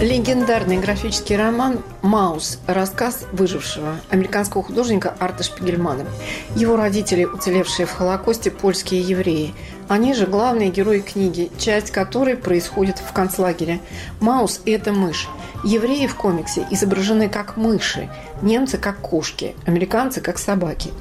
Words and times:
Легендарный 0.00 0.76
графический 0.76 1.36
роман 1.36 1.78
«Маус. 2.02 2.58
Рассказ 2.66 3.24
выжившего» 3.32 3.96
американского 4.10 4.62
художника 4.62 5.16
Арта 5.18 5.42
Шпигельмана. 5.42 6.04
Его 6.54 6.76
родители, 6.76 7.24
уцелевшие 7.24 7.86
в 7.86 7.92
Холокосте, 7.92 8.50
польские 8.50 9.00
евреи. 9.00 9.54
Они 9.88 10.12
же 10.12 10.26
главные 10.26 10.68
герои 10.68 10.98
книги, 10.98 11.50
часть 11.56 11.92
которой 11.92 12.36
происходит 12.36 12.98
в 12.98 13.10
концлагере. 13.14 13.80
Маус– 14.20 14.60
это 14.66 14.92
мышь. 14.92 15.28
Евреи 15.66 16.06
в 16.06 16.14
комиксе 16.14 16.64
изображены 16.70 17.28
как 17.28 17.56
мыши, 17.56 18.08
немцы 18.40 18.78
как 18.78 18.98
кошки, 18.98 19.56
американцы 19.66 20.20
как 20.20 20.38
собаки. 20.38 20.92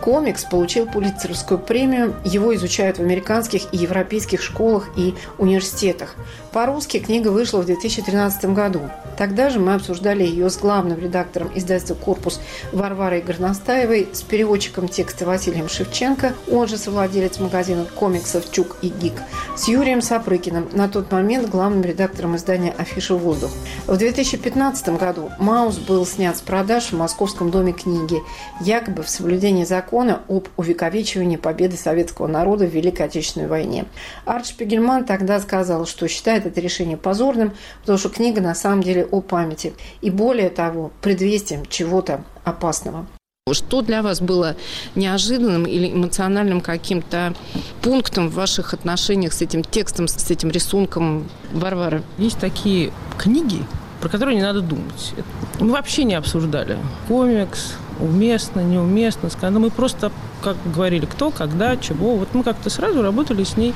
Комикс 0.00 0.44
получил 0.44 0.86
Пулитцеровскую 0.86 1.58
премию, 1.58 2.14
его 2.24 2.54
изучают 2.54 2.98
в 2.98 3.02
американских 3.02 3.62
и 3.72 3.78
европейских 3.78 4.40
школах 4.40 4.90
и 4.96 5.14
университетах. 5.38 6.14
По-русски 6.52 6.98
книга 6.98 7.28
вышла 7.28 7.62
в 7.62 7.66
2013 7.66 8.46
году. 8.46 8.82
Тогда 9.16 9.50
же 9.50 9.60
мы 9.60 9.74
обсуждали 9.74 10.24
ее 10.24 10.50
с 10.50 10.56
главным 10.56 10.98
редактором 10.98 11.50
издательства 11.54 11.94
«Корпус» 11.94 12.40
Варварой 12.72 13.20
Горностаевой, 13.20 14.08
с 14.12 14.22
переводчиком 14.22 14.88
текста 14.88 15.26
Василием 15.26 15.68
Шевченко, 15.68 16.34
он 16.50 16.66
же 16.66 16.76
совладелец 16.76 17.38
магазина 17.38 17.84
комиксов 17.84 18.50
«Чук 18.50 18.78
и 18.82 18.88
Гик», 18.88 19.14
с 19.56 19.68
Юрием 19.68 20.02
Сапрыкиным, 20.02 20.68
на 20.72 20.88
тот 20.88 21.12
момент 21.12 21.48
главным 21.48 21.82
редактором 21.82 22.36
издания 22.36 22.74
«Афиша 22.76 23.14
воздух». 23.14 23.50
В 23.86 23.96
2015 24.12 24.98
году 24.98 25.30
«Маус» 25.38 25.78
был 25.78 26.04
снят 26.04 26.36
с 26.36 26.42
продаж 26.42 26.92
в 26.92 26.92
Московском 26.92 27.50
доме 27.50 27.72
книги, 27.72 28.18
якобы 28.60 29.02
в 29.02 29.08
соблюдении 29.08 29.64
закона 29.64 30.20
об 30.28 30.48
увековечивании 30.58 31.36
победы 31.36 31.78
советского 31.78 32.26
народа 32.26 32.66
в 32.66 32.74
Великой 32.74 33.06
Отечественной 33.06 33.46
войне. 33.46 33.86
Арт 34.26 34.46
Шпигельман 34.46 35.06
тогда 35.06 35.40
сказал, 35.40 35.86
что 35.86 36.08
считает 36.08 36.44
это 36.44 36.60
решение 36.60 36.98
позорным, 36.98 37.54
потому 37.80 37.98
что 37.98 38.10
книга 38.10 38.42
на 38.42 38.54
самом 38.54 38.82
деле 38.82 39.06
о 39.06 39.22
памяти. 39.22 39.72
И 40.02 40.10
более 40.10 40.50
того, 40.50 40.90
предвестием 41.00 41.64
чего-то 41.64 42.22
опасного. 42.44 43.06
Что 43.50 43.80
для 43.80 44.02
вас 44.02 44.20
было 44.20 44.56
неожиданным 44.94 45.64
или 45.64 45.90
эмоциональным 45.90 46.60
каким-то 46.60 47.34
пунктом 47.80 48.28
в 48.28 48.34
ваших 48.34 48.74
отношениях 48.74 49.32
с 49.32 49.42
этим 49.42 49.64
текстом, 49.64 50.06
с 50.06 50.30
этим 50.30 50.50
рисунком 50.50 51.28
Варвары? 51.52 52.02
Есть 52.18 52.38
такие 52.38 52.92
книги, 53.18 53.64
про 54.02 54.08
которые 54.08 54.34
не 54.34 54.42
надо 54.42 54.60
думать. 54.60 55.14
Мы 55.60 55.70
вообще 55.70 56.02
не 56.02 56.14
обсуждали. 56.14 56.76
Комикс, 57.06 57.74
уместно, 58.00 58.60
неуместно. 58.60 59.30
Но 59.48 59.60
мы 59.60 59.70
просто, 59.70 60.10
как 60.42 60.56
говорили, 60.74 61.06
кто, 61.06 61.30
когда, 61.30 61.76
чего. 61.76 62.16
Вот 62.16 62.34
мы 62.34 62.42
как-то 62.42 62.68
сразу 62.68 63.00
работали 63.00 63.44
с 63.44 63.56
ней, 63.56 63.74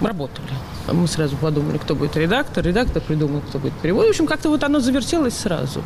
работали. 0.00 0.48
Мы 0.92 1.06
сразу 1.08 1.36
подумали, 1.36 1.78
кто 1.78 1.94
будет 1.94 2.16
редактор. 2.16 2.64
Редактор 2.64 3.02
придумал, 3.02 3.40
кто 3.48 3.58
будет 3.58 3.72
перевод. 3.74 4.06
В 4.06 4.10
общем, 4.10 4.26
как-то 4.26 4.48
вот 4.48 4.62
оно 4.62 4.80
завертелось 4.80 5.34
сразу. 5.34 5.82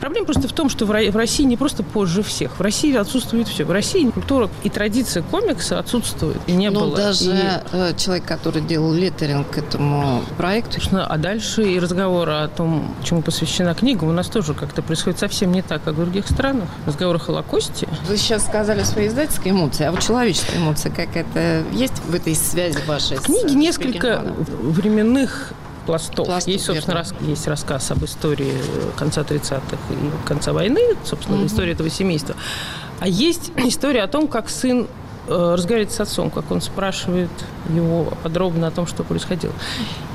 Проблема 0.00 0.26
просто 0.26 0.48
в 0.48 0.52
том, 0.52 0.68
что 0.68 0.86
в 0.86 0.90
России 0.90 1.44
не 1.44 1.56
просто 1.56 1.82
позже 1.82 2.22
всех. 2.22 2.58
В 2.58 2.60
России 2.60 2.94
отсутствует 2.96 3.48
все. 3.48 3.64
В 3.64 3.70
России 3.70 4.08
культура 4.10 4.48
и 4.62 4.70
традиция 4.70 5.22
комикса 5.22 5.78
отсутствует. 5.78 6.38
И 6.46 6.52
не 6.52 6.70
Но 6.70 6.80
было. 6.80 6.96
даже 6.96 7.24
и... 7.24 7.38
Э, 7.72 7.92
человек, 7.96 8.24
который 8.24 8.62
делал 8.62 8.92
леттеринг 8.92 9.50
к 9.50 9.58
этому 9.58 10.22
проекту. 10.36 10.80
А 10.92 11.16
дальше 11.18 11.62
и 11.62 11.78
разговор 11.78 12.28
о 12.28 12.48
том, 12.48 12.94
чему 13.02 13.22
посвящена 13.22 13.74
книга, 13.74 14.04
у 14.04 14.12
нас 14.12 14.28
тоже 14.28 14.54
как-то 14.54 14.82
происходит 14.82 15.18
совсем 15.18 15.52
не 15.52 15.62
так, 15.62 15.82
как 15.82 15.94
в 15.94 16.00
других 16.00 16.26
странах. 16.28 16.68
Разговор 16.86 17.16
о 17.16 17.18
Холокосте. 17.18 17.88
Вы 18.08 18.16
сейчас 18.16 18.44
сказали 18.44 18.82
свои 18.82 19.08
издательские 19.08 19.52
эмоции, 19.52 19.84
а 19.84 19.92
вот 19.92 20.00
человеческая 20.00 20.58
эмоция 20.58 20.92
какая-то 20.92 21.64
есть 21.72 21.94
в 22.06 22.14
этой 22.14 22.34
связи 22.34 22.78
вашей? 22.86 23.16
В 23.16 23.22
книге 23.22 23.54
несколько 23.54 24.22
временных 24.36 25.52
пластов. 25.86 26.26
пластов 26.26 26.48
есть, 26.48 26.64
собственно, 26.64 26.96
рас, 26.98 27.14
есть 27.20 27.46
рассказ 27.46 27.90
об 27.90 28.04
истории 28.04 28.54
конца 28.96 29.22
30-х 29.22 29.76
и 29.90 30.26
конца 30.26 30.52
войны, 30.52 30.80
собственно, 31.04 31.38
угу. 31.38 31.46
история 31.46 31.72
этого 31.72 31.90
семейства. 31.90 32.34
А 33.00 33.08
есть 33.08 33.52
история 33.56 34.02
о 34.02 34.08
том, 34.08 34.26
как 34.28 34.48
сын 34.48 34.86
Э, 35.28 35.54
разговаривает 35.54 35.92
с 35.92 35.98
отцом, 35.98 36.30
как 36.30 36.50
он 36.52 36.60
спрашивает 36.60 37.30
его 37.74 38.12
подробно 38.22 38.68
о 38.68 38.70
том, 38.70 38.86
что 38.86 39.02
происходило. 39.04 39.52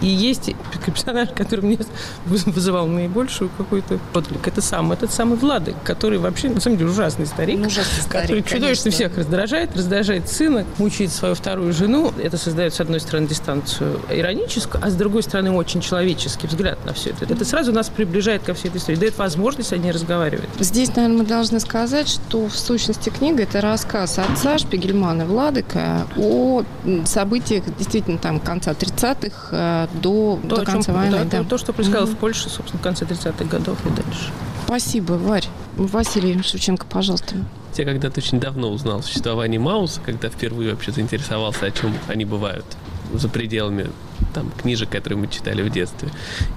И 0.01 0.07
есть 0.07 0.51
персонаж, 0.85 1.29
который 1.35 1.61
мне 1.61 1.77
вызывал 2.25 2.87
наибольшую 2.87 3.49
какую-то 3.57 3.99
отклик. 4.13 4.47
Это 4.47 4.61
сам, 4.61 4.91
этот 4.91 5.11
самый 5.11 5.37
Владик, 5.37 5.75
который 5.83 6.17
вообще, 6.17 6.49
на 6.49 6.59
самом 6.59 6.77
деле, 6.77 6.89
ужасный 6.89 7.25
старик, 7.25 7.59
ну, 7.59 7.67
ужасный 7.67 8.01
старик 8.01 8.21
который 8.21 8.43
чудовищно 8.43 8.91
всех 8.91 9.17
раздражает, 9.17 9.75
раздражает 9.75 10.29
сына, 10.29 10.65
мучает 10.77 11.11
свою 11.11 11.35
вторую 11.35 11.73
жену. 11.73 12.13
Это 12.21 12.37
создает, 12.37 12.73
с 12.73 12.79
одной 12.79 12.99
стороны, 12.99 13.27
дистанцию 13.27 13.99
ироническую, 14.09 14.83
а 14.83 14.89
с 14.89 14.95
другой 14.95 15.23
стороны, 15.23 15.51
очень 15.51 15.81
человеческий 15.81 16.47
взгляд 16.47 16.83
на 16.85 16.93
все 16.93 17.11
это. 17.11 17.31
Это 17.31 17.45
сразу 17.45 17.71
нас 17.71 17.89
приближает 17.89 18.43
ко 18.43 18.53
всей 18.53 18.69
этой 18.69 18.77
истории, 18.77 18.97
дает 18.97 19.17
возможность 19.17 19.73
о 19.73 19.77
ней 19.77 19.91
разговаривать. 19.91 20.49
Здесь, 20.59 20.95
наверное, 20.95 21.19
мы 21.19 21.25
должны 21.25 21.59
сказать, 21.59 22.07
что 22.07 22.47
в 22.47 22.57
сущности 22.57 23.09
книга– 23.09 23.43
это 23.43 23.61
рассказ 23.61 24.19
отца 24.19 24.57
Шпигельмана 24.57 25.25
Владыка 25.25 26.07
о 26.17 26.63
событиях 27.05 27.40
действительно 27.49 28.17
там 28.17 28.39
конца 28.39 28.71
30-х 28.71 29.49
э, 29.51 29.87
до, 29.99 30.39
то, 30.41 30.57
до 30.57 30.65
конца 30.65 30.91
чем, 30.91 30.95
войны. 30.95 31.25
Да, 31.29 31.39
да. 31.39 31.43
То, 31.43 31.57
что 31.57 31.73
происходило 31.73 32.05
mm-hmm. 32.05 32.13
в 32.13 32.17
Польше, 32.17 32.49
собственно, 32.49 32.79
в 32.79 32.83
конце 32.83 33.05
30-х 33.05 33.45
годов 33.45 33.77
и 33.85 33.89
дальше. 33.89 34.31
Спасибо, 34.65 35.13
Варь. 35.13 35.47
Василий 35.75 36.41
Шевченко, 36.41 36.85
пожалуйста. 36.85 37.35
Я 37.77 37.85
когда-то 37.85 38.19
очень 38.19 38.39
давно 38.39 38.69
узнал 38.69 38.99
о 38.99 39.01
существовании 39.01 39.57
Мауса, 39.57 40.01
когда 40.05 40.29
впервые 40.29 40.71
вообще 40.71 40.91
заинтересовался, 40.91 41.65
о 41.65 41.71
чем 41.71 41.93
они 42.07 42.25
бывают 42.25 42.65
за 43.13 43.29
пределами 43.29 43.89
там, 44.33 44.51
книжек, 44.51 44.89
которые 44.89 45.19
мы 45.19 45.27
читали 45.27 45.61
в 45.61 45.69
детстве. 45.69 46.09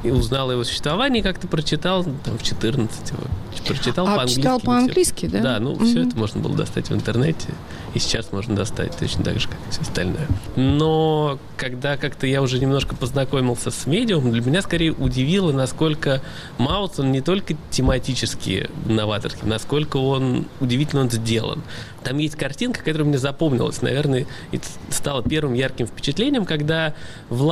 И 0.02 0.10
узнал 0.10 0.50
его 0.50 0.64
существовании, 0.64 1.22
как-то 1.22 1.48
прочитал 1.48 2.04
там, 2.04 2.38
в 2.38 2.42
14 2.42 3.10
его. 3.10 3.20
Прочитал 3.66 4.06
а, 4.06 4.16
по-английски. 4.16 4.40
читал 4.40 4.60
по-английски, 4.60 5.26
да? 5.26 5.40
Да, 5.40 5.60
ну 5.60 5.74
mm-hmm. 5.74 5.84
все 5.84 6.06
это 6.06 6.16
можно 6.16 6.40
было 6.40 6.54
достать 6.54 6.90
в 6.90 6.94
интернете. 6.94 7.48
И 7.94 7.98
сейчас 7.98 8.32
можно 8.32 8.56
достать 8.56 8.96
точно 8.96 9.24
так 9.24 9.40
же, 9.40 9.48
как 9.48 9.58
и 9.68 9.70
все 9.70 9.80
остальное. 9.82 10.26
Но 10.56 11.38
когда 11.56 11.96
как-то 11.96 12.26
я 12.26 12.42
уже 12.42 12.58
немножко 12.58 12.94
познакомился 12.94 13.70
с 13.70 13.86
медиумом, 13.86 14.32
для 14.32 14.42
меня 14.42 14.62
скорее 14.62 14.92
удивило, 14.92 15.52
насколько 15.52 16.20
Маус, 16.58 16.98
он 16.98 17.12
не 17.12 17.20
только 17.20 17.54
тематически 17.70 18.68
новаторский, 18.86 19.46
насколько 19.46 19.96
он 19.96 20.46
удивительно 20.60 21.02
он 21.02 21.10
сделан. 21.10 21.62
Там 22.02 22.18
есть 22.18 22.36
картинка, 22.36 22.80
которая 22.80 23.08
мне 23.08 23.18
запомнилась, 23.18 23.80
наверное, 23.80 24.26
и 24.52 24.60
стала 24.90 25.22
первым 25.22 25.54
ярким 25.54 25.86
впечатлением, 25.86 26.44
когда 26.44 26.94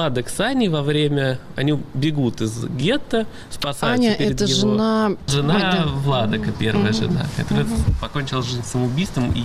Влада 0.02 0.24
с 0.28 0.40
Аней 0.40 0.68
во 0.68 0.82
время... 0.82 1.38
Они 1.54 1.78
бегут 1.94 2.40
из 2.40 2.64
гетто, 2.66 3.26
спасаются 3.50 4.08
Аня 4.08 4.16
перед 4.16 4.34
это 4.34 4.44
его... 4.46 4.60
жена... 4.60 5.12
Жена 5.28 5.54
Ой, 5.54 5.60
да. 5.60 5.86
Владыка, 5.86 6.50
первая 6.50 6.90
mm-hmm. 6.90 7.08
жена, 7.08 7.26
которая 7.36 7.64
mm-hmm. 7.64 8.00
покончила 8.00 8.42
жизнь 8.42 8.64
самоубийством 8.64 9.32
и, 9.32 9.44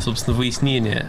собственно, 0.00 0.36
выяснение 0.36 1.06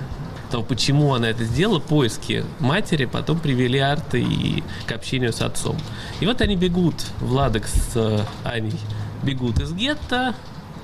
то 0.52 0.64
почему 0.64 1.14
она 1.14 1.30
это 1.30 1.44
сделала, 1.44 1.80
поиски 1.80 2.46
матери 2.60 3.04
потом 3.04 3.38
привели 3.38 3.80
Арта 3.80 4.18
и 4.18 4.64
к 4.86 4.92
общению 4.94 5.34
с 5.34 5.42
отцом. 5.42 5.76
И 6.22 6.26
вот 6.26 6.40
они 6.40 6.56
бегут, 6.56 6.96
Владок 7.20 7.68
с 7.68 7.92
э, 7.96 8.22
Аней 8.46 8.80
бегут 9.24 9.60
из 9.60 9.74
гетто, 9.74 10.36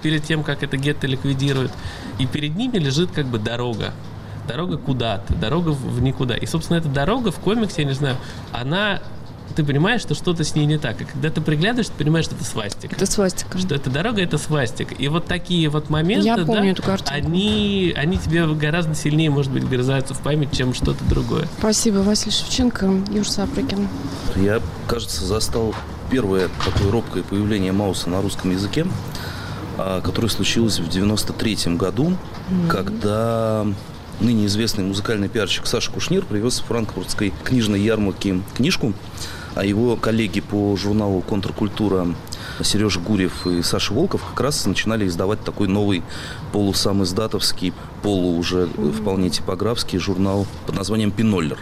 перед 0.02 0.22
тем, 0.26 0.44
как 0.44 0.64
это 0.64 0.76
гетто 0.76 1.08
ликвидируют, 1.08 1.72
и 2.20 2.26
перед 2.26 2.58
ними 2.58 2.78
лежит 2.78 3.12
как 3.12 3.28
бы 3.28 3.40
дорога. 3.40 3.94
Дорога 4.48 4.78
куда-то, 4.78 5.34
дорога 5.36 5.70
в 5.70 6.02
никуда. 6.02 6.36
И, 6.36 6.46
собственно, 6.46 6.78
эта 6.78 6.90
дорога 6.90 7.32
в 7.32 7.40
комиксе, 7.40 7.84
я 7.84 7.88
не 7.88 7.94
знаю, 7.94 8.18
она 8.52 9.02
ты 9.56 9.64
понимаешь, 9.64 10.02
что 10.02 10.16
что-то 10.16 10.44
с 10.44 10.56
ней 10.56 10.66
не 10.66 10.78
так. 10.78 11.00
И 11.02 11.06
когда 11.06 11.30
ты 11.30 11.40
приглядываешь, 11.40 11.88
ты 11.88 11.94
понимаешь, 11.94 12.26
что 12.26 12.36
это 12.36 12.44
свастика. 12.44 12.96
Это 12.96 13.06
свастика. 13.06 13.58
Что 13.60 13.76
эта 13.76 13.90
дорога 13.90 14.22
это 14.22 14.38
свастика. 14.38 14.96
И 14.96 15.08
вот 15.08 15.26
такие 15.26 15.70
вот 15.70 15.90
моменты, 15.90 16.26
Я 16.26 16.38
помню 16.38 16.62
да, 16.62 16.70
эту 16.72 16.84
картинку. 16.84 17.14
Они, 17.14 17.94
они 17.96 18.18
тебе 18.18 18.48
гораздо 18.48 18.96
сильнее, 18.96 19.30
может 19.30 19.52
быть, 19.52 19.64
вгрызаются 19.64 20.16
в 20.16 20.22
память, 20.22 20.56
чем 20.58 20.74
что-то 20.74 21.04
другое. 21.06 21.48
Спасибо, 21.60 21.98
Василий 21.98 22.32
Шевченко, 22.32 22.90
Юр 23.12 23.28
Сапрыкин. 23.28 23.88
Я, 24.38 24.60
кажется, 24.88 25.24
застал 25.24 25.76
первое 26.10 26.50
такое 26.66 26.92
робкое 26.92 27.24
появление 27.24 27.74
Мауса 27.74 28.10
на 28.10 28.22
русском 28.22 28.52
языке. 28.52 28.88
А, 29.78 30.02
которое 30.02 30.28
случилось 30.30 30.80
в 30.80 30.88
93 30.88 31.76
году, 31.76 32.12
mm-hmm. 32.12 32.68
когда 32.68 33.66
ныне 34.20 34.46
известный 34.46 34.84
музыкальный 34.84 35.30
пиарщик 35.30 35.66
Саша 35.66 35.92
Кушнир 35.92 36.26
привез 36.26 36.56
с 36.56 36.60
франкфуртской 36.62 37.34
книжной 37.44 37.82
ярмарки 37.82 38.42
книжку 38.56 38.94
а 39.56 39.64
его 39.64 39.96
коллеги 39.96 40.42
по 40.42 40.76
журналу 40.76 41.22
«Контркультура» 41.22 42.08
Сережа 42.62 43.00
Гурьев 43.00 43.48
и 43.48 43.62
Саша 43.64 43.94
Волков 43.94 44.24
как 44.30 44.40
раз 44.42 44.66
начинали 44.66 45.08
издавать 45.08 45.44
такой 45.44 45.68
новый 45.68 46.04
полусам 46.52 47.04
издатовский, 47.04 47.74
полу 48.02 48.38
уже 48.38 48.68
вполне 48.68 49.30
типографский 49.30 49.98
журнал 50.00 50.46
под 50.66 50.76
названием 50.76 51.12
«Пиноллер». 51.12 51.58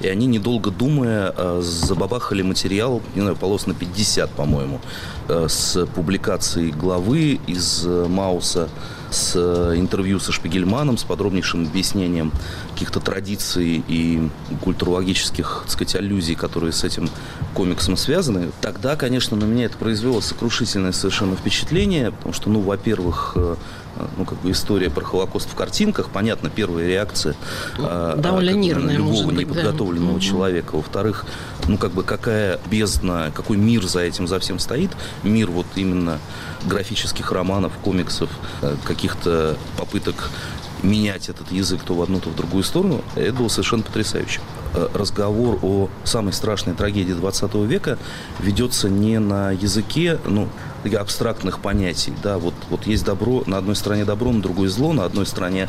И 0.00 0.08
они, 0.08 0.26
недолго 0.26 0.70
думая, 0.70 1.34
э, 1.36 1.60
забабахали 1.62 2.42
материал, 2.42 3.00
не 3.14 3.22
знаю, 3.22 3.36
полос 3.36 3.66
на 3.66 3.74
50, 3.74 4.30
по-моему, 4.30 4.80
э, 5.28 5.46
с 5.48 5.86
публикацией 5.94 6.70
главы 6.70 7.40
из 7.46 7.84
э, 7.86 8.06
Мауса 8.08 8.68
с 9.14 9.36
интервью 9.76 10.18
со 10.18 10.32
Шпигельманом, 10.32 10.98
с 10.98 11.04
подробнейшим 11.04 11.66
объяснением 11.66 12.32
каких-то 12.72 13.00
традиций 13.00 13.82
и 13.88 14.28
культурологических, 14.60 15.60
так 15.62 15.70
сказать, 15.70 15.94
аллюзий, 15.96 16.34
которые 16.34 16.72
с 16.72 16.84
этим 16.84 17.08
комиксом 17.54 17.96
связаны. 17.96 18.50
Тогда, 18.60 18.96
конечно, 18.96 19.36
на 19.36 19.44
меня 19.44 19.66
это 19.66 19.78
произвело 19.78 20.20
сокрушительное 20.20 20.92
совершенно 20.92 21.36
впечатление, 21.36 22.10
потому 22.10 22.34
что, 22.34 22.50
ну, 22.50 22.60
во-первых, 22.60 23.36
ну, 24.16 24.24
как 24.24 24.38
бы 24.40 24.50
история 24.50 24.90
про 24.90 25.04
Холокост 25.04 25.50
в 25.50 25.54
картинках, 25.54 26.10
понятно, 26.10 26.50
первая 26.50 26.86
реакция 26.86 27.34
а, 27.78 28.16
Довольно 28.16 28.52
как, 28.52 28.60
нервная, 28.60 28.96
любого 28.96 29.26
быть, 29.26 29.38
неподготовленного 29.38 30.14
да. 30.14 30.20
человека. 30.20 30.76
Во-вторых, 30.76 31.24
ну, 31.68 31.78
как 31.78 31.92
бы 31.92 32.02
какая 32.02 32.58
бездна, 32.70 33.32
какой 33.34 33.56
мир 33.56 33.84
за 33.84 34.00
этим, 34.00 34.26
за 34.26 34.38
всем 34.38 34.58
стоит. 34.58 34.90
Мир 35.22 35.50
вот 35.50 35.66
именно 35.76 36.18
графических 36.64 37.30
романов, 37.32 37.72
комиксов, 37.82 38.30
э, 38.62 38.76
каких-то 38.84 39.56
попыток 39.76 40.30
менять 40.82 41.28
этот 41.28 41.50
язык 41.50 41.80
то 41.84 41.94
в 41.94 42.02
одну, 42.02 42.20
то 42.20 42.30
в 42.30 42.36
другую 42.36 42.62
сторону, 42.62 43.02
это 43.14 43.32
было 43.32 43.48
совершенно 43.48 43.82
потрясающе. 43.82 44.40
Э, 44.76 44.88
разговор 44.92 45.60
о 45.62 45.88
самой 46.02 46.32
страшной 46.32 46.74
трагедии 46.74 47.12
20 47.12 47.54
века 47.66 47.96
ведется 48.40 48.88
не 48.88 49.20
на 49.20 49.52
языке, 49.52 50.18
ну, 50.24 50.48
абстрактных 50.98 51.60
понятий, 51.60 52.12
да, 52.24 52.38
вот, 52.38 52.54
вот 52.70 52.86
есть 52.86 53.04
добро, 53.04 53.44
на 53.46 53.56
одной 53.56 53.76
стороне 53.76 54.04
добро, 54.04 54.32
на 54.32 54.42
другой 54.42 54.66
зло, 54.66 54.92
на 54.92 55.04
одной 55.04 55.26
стороне 55.26 55.68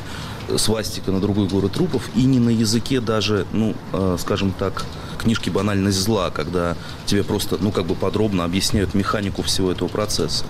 свастика, 0.57 1.11
на 1.11 1.21
другой 1.21 1.47
горы 1.47 1.69
трупов, 1.69 2.09
и 2.15 2.23
не 2.23 2.39
на 2.39 2.49
языке 2.49 2.99
даже, 2.99 3.45
ну, 3.53 3.75
э, 3.93 4.17
скажем 4.19 4.51
так, 4.57 4.85
книжки 5.25 5.49
«Банальность 5.49 5.97
зла», 5.97 6.29
когда 6.29 6.77
тебе 7.07 7.23
просто, 7.23 7.57
ну, 7.59 7.71
как 7.71 7.85
бы 7.85 7.95
подробно 7.95 8.43
объясняют 8.43 8.93
механику 8.93 9.41
всего 9.41 9.71
этого 9.71 9.87
процесса. 9.87 10.45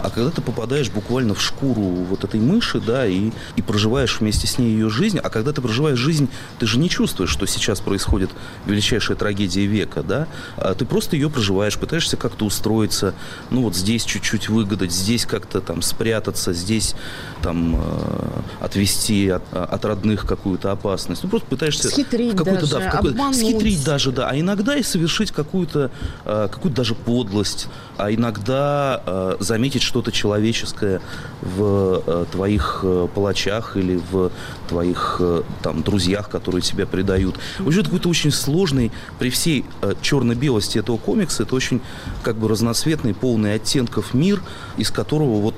А 0.00 0.10
когда 0.10 0.30
ты 0.30 0.42
попадаешь 0.42 0.90
буквально 0.90 1.34
в 1.34 1.40
шкуру 1.40 1.80
вот 1.80 2.24
этой 2.24 2.40
мыши, 2.40 2.80
да, 2.80 3.06
и, 3.06 3.30
и 3.54 3.62
проживаешь 3.62 4.18
вместе 4.20 4.48
с 4.48 4.58
ней 4.58 4.72
ее 4.72 4.90
жизнь, 4.90 5.18
а 5.18 5.30
когда 5.30 5.52
ты 5.52 5.62
проживаешь 5.62 5.98
жизнь, 5.98 6.28
ты 6.58 6.66
же 6.66 6.80
не 6.80 6.90
чувствуешь, 6.90 7.30
что 7.30 7.46
сейчас 7.46 7.80
происходит 7.80 8.30
величайшая 8.66 9.16
трагедия 9.16 9.66
века, 9.66 10.02
да, 10.02 10.26
а 10.56 10.74
ты 10.74 10.84
просто 10.84 11.14
ее 11.14 11.30
проживаешь, 11.30 11.78
пытаешься 11.78 12.16
как-то 12.16 12.46
устроиться, 12.46 13.14
ну, 13.50 13.62
вот 13.62 13.76
здесь 13.76 14.04
чуть-чуть 14.04 14.48
выгадать, 14.48 14.92
здесь 14.92 15.24
как-то 15.24 15.60
там 15.60 15.82
спрятаться, 15.82 16.52
здесь 16.52 16.96
там 17.42 17.76
э, 17.76 18.40
отвести 18.60 19.28
от, 19.28 19.44
от 19.52 19.84
родных 19.84 20.26
какую-то 20.26 20.72
опасность. 20.72 21.22
Ну, 21.22 21.28
просто 21.28 21.46
пытаешься... 21.46 21.88
Схитрить 21.88 22.34
в 22.34 22.36
какую-то, 22.36 22.68
даже, 22.68 22.84
да, 22.84 22.90
в 22.90 22.92
какую-то, 22.92 23.32
Схитрить 23.32 23.84
даже, 23.84 24.15
да. 24.16 24.28
А 24.30 24.38
иногда 24.38 24.76
и 24.76 24.82
совершить 24.82 25.30
какую-то 25.30 25.90
э, 26.24 26.48
какую 26.50 26.72
даже 26.72 26.94
подлость, 26.94 27.68
а 27.98 28.10
иногда 28.10 29.02
э, 29.06 29.36
заметить 29.40 29.82
что-то 29.82 30.10
человеческое 30.10 31.00
в 31.42 32.02
э, 32.06 32.24
твоих 32.32 32.80
э, 32.82 33.08
палачах 33.14 33.76
или 33.76 34.00
в 34.10 34.32
твоих 34.68 35.18
э, 35.20 35.42
там 35.62 35.82
друзьях, 35.82 36.28
которые 36.28 36.62
тебя 36.62 36.86
предают. 36.86 37.36
Это 37.58 37.84
какой-то 37.84 38.08
очень 38.08 38.32
сложный, 38.32 38.90
при 39.18 39.30
всей 39.30 39.64
э, 39.82 39.94
черно-белости 40.00 40.78
этого 40.78 40.96
комикса, 40.96 41.42
это 41.42 41.54
очень 41.54 41.80
как 42.22 42.36
бы 42.36 42.48
разноцветный, 42.48 43.14
полный 43.14 43.54
оттенков 43.54 44.14
мир, 44.14 44.42
из 44.78 44.90
которого 44.90 45.40
вот 45.40 45.54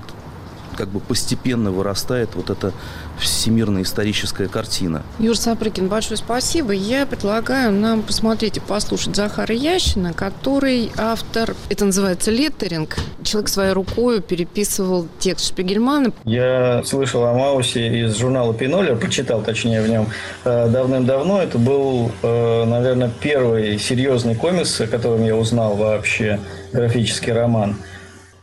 как 0.78 0.88
бы 0.88 1.00
постепенно 1.00 1.72
вырастает 1.72 2.30
вот 2.34 2.50
эта 2.50 2.72
всемирная 3.18 3.82
историческая 3.82 4.46
картина. 4.46 5.02
Юр 5.18 5.36
Сапрыкин, 5.36 5.88
большое 5.88 6.16
спасибо. 6.16 6.70
Я 6.70 7.04
предлагаю 7.04 7.72
нам 7.72 8.02
посмотреть 8.02 8.58
и 8.58 8.60
послушать 8.60 9.16
Захара 9.16 9.52
Ящина, 9.52 10.12
который 10.12 10.92
автор, 10.96 11.56
это 11.68 11.84
называется 11.84 12.30
леттеринг. 12.30 12.96
Человек 13.24 13.48
своей 13.48 13.72
рукой 13.72 14.22
переписывал 14.22 15.08
текст 15.18 15.48
Шпигельмана. 15.48 16.12
Я 16.24 16.82
слышал 16.84 17.24
о 17.24 17.34
Маусе 17.34 18.04
из 18.04 18.16
журнала 18.16 18.54
Пинолер, 18.54 18.96
прочитал 18.96 19.42
точнее 19.42 19.82
в 19.82 19.88
нем 19.88 20.06
э, 20.44 20.68
давным-давно. 20.68 21.42
Это 21.42 21.58
был, 21.58 22.12
э, 22.22 22.64
наверное, 22.64 23.10
первый 23.20 23.80
серьезный 23.80 24.36
комикс, 24.36 24.80
о 24.80 24.86
котором 24.86 25.24
я 25.24 25.34
узнал 25.34 25.74
вообще, 25.74 26.38
графический 26.72 27.32
роман. 27.32 27.76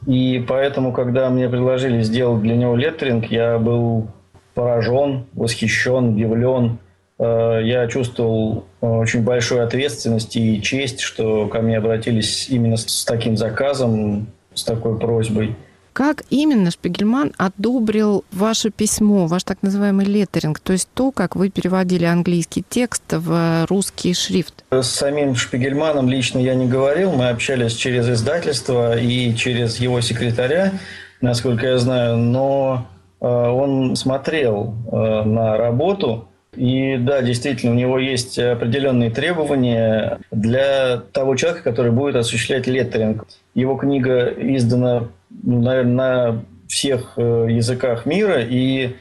И 0.06 0.44
поэтому, 0.48 0.92
когда 0.92 1.30
мне 1.30 1.50
предложили 1.50 2.02
сделать 2.02 2.42
для 2.42 2.56
него 2.56 2.76
леттеринг, 2.76 3.26
я 3.26 3.58
был 3.58 4.08
поражен, 4.54 5.26
восхищен, 5.34 6.10
удивлен. 6.10 6.78
Э, 7.18 7.60
я 7.64 7.88
чувствовал 7.88 8.66
э, 8.82 8.88
очень 8.88 9.24
большую 9.24 9.64
ответственность 9.64 10.36
и 10.36 10.62
честь, 10.62 11.02
что 11.02 11.48
ко 11.48 11.62
мне 11.62 11.78
обратились 11.78 12.50
именно 12.50 12.78
с 12.78 13.04
таким 13.06 13.36
заказом, 13.36 14.28
с 14.54 14.64
такой 14.64 14.98
просьбой. 14.98 15.56
Как 15.96 16.24
именно 16.30 16.72
Шпигельман 16.72 17.32
одобрил 17.38 18.26
ваше 18.34 18.70
письмо, 18.70 19.28
ваш 19.28 19.46
так 19.46 19.60
называемый 19.62 20.06
леттеринг, 20.06 20.60
то 20.60 20.74
есть 20.74 20.90
то, 20.94 21.14
как 21.14 21.38
вы 21.38 21.50
переводили 21.50 22.04
английский 22.04 22.66
текст 22.68 23.04
в 23.12 23.66
русский 23.70 24.14
шрифт? 24.14 24.66
С 24.72 24.88
самим 24.88 25.36
Шпигельманом 25.36 26.10
лично 26.10 26.40
я 26.40 26.54
не 26.54 26.68
говорил, 26.68 27.14
мы 27.14 27.30
общались 27.30 27.76
через 27.76 28.10
издательство 28.10 29.00
и 29.00 29.34
через 29.36 29.78
его 29.78 30.02
секретаря, 30.02 30.74
насколько 31.22 31.66
я 31.66 31.78
знаю, 31.78 32.18
но 32.18 32.88
э, 33.22 33.26
он 33.26 33.96
смотрел 33.96 34.76
э, 34.92 35.24
на 35.24 35.56
работу, 35.56 36.28
и 36.58 36.98
да, 36.98 37.22
действительно, 37.22 37.72
у 37.72 37.76
него 37.76 38.00
есть 38.00 38.38
определенные 38.38 39.12
требования 39.12 40.20
для 40.30 40.98
того 41.14 41.38
человека, 41.38 41.64
который 41.64 41.94
будет 41.94 42.18
осуществлять 42.18 42.68
леттеринг. 42.68 43.26
Его 43.54 43.78
книга 43.78 44.28
издана 44.28 45.08
наверное, 45.44 45.94
на 45.94 46.46
всех 46.68 47.14
э, 47.18 47.48
языках 47.50 48.06
мира, 48.06 48.42
и 48.42 48.96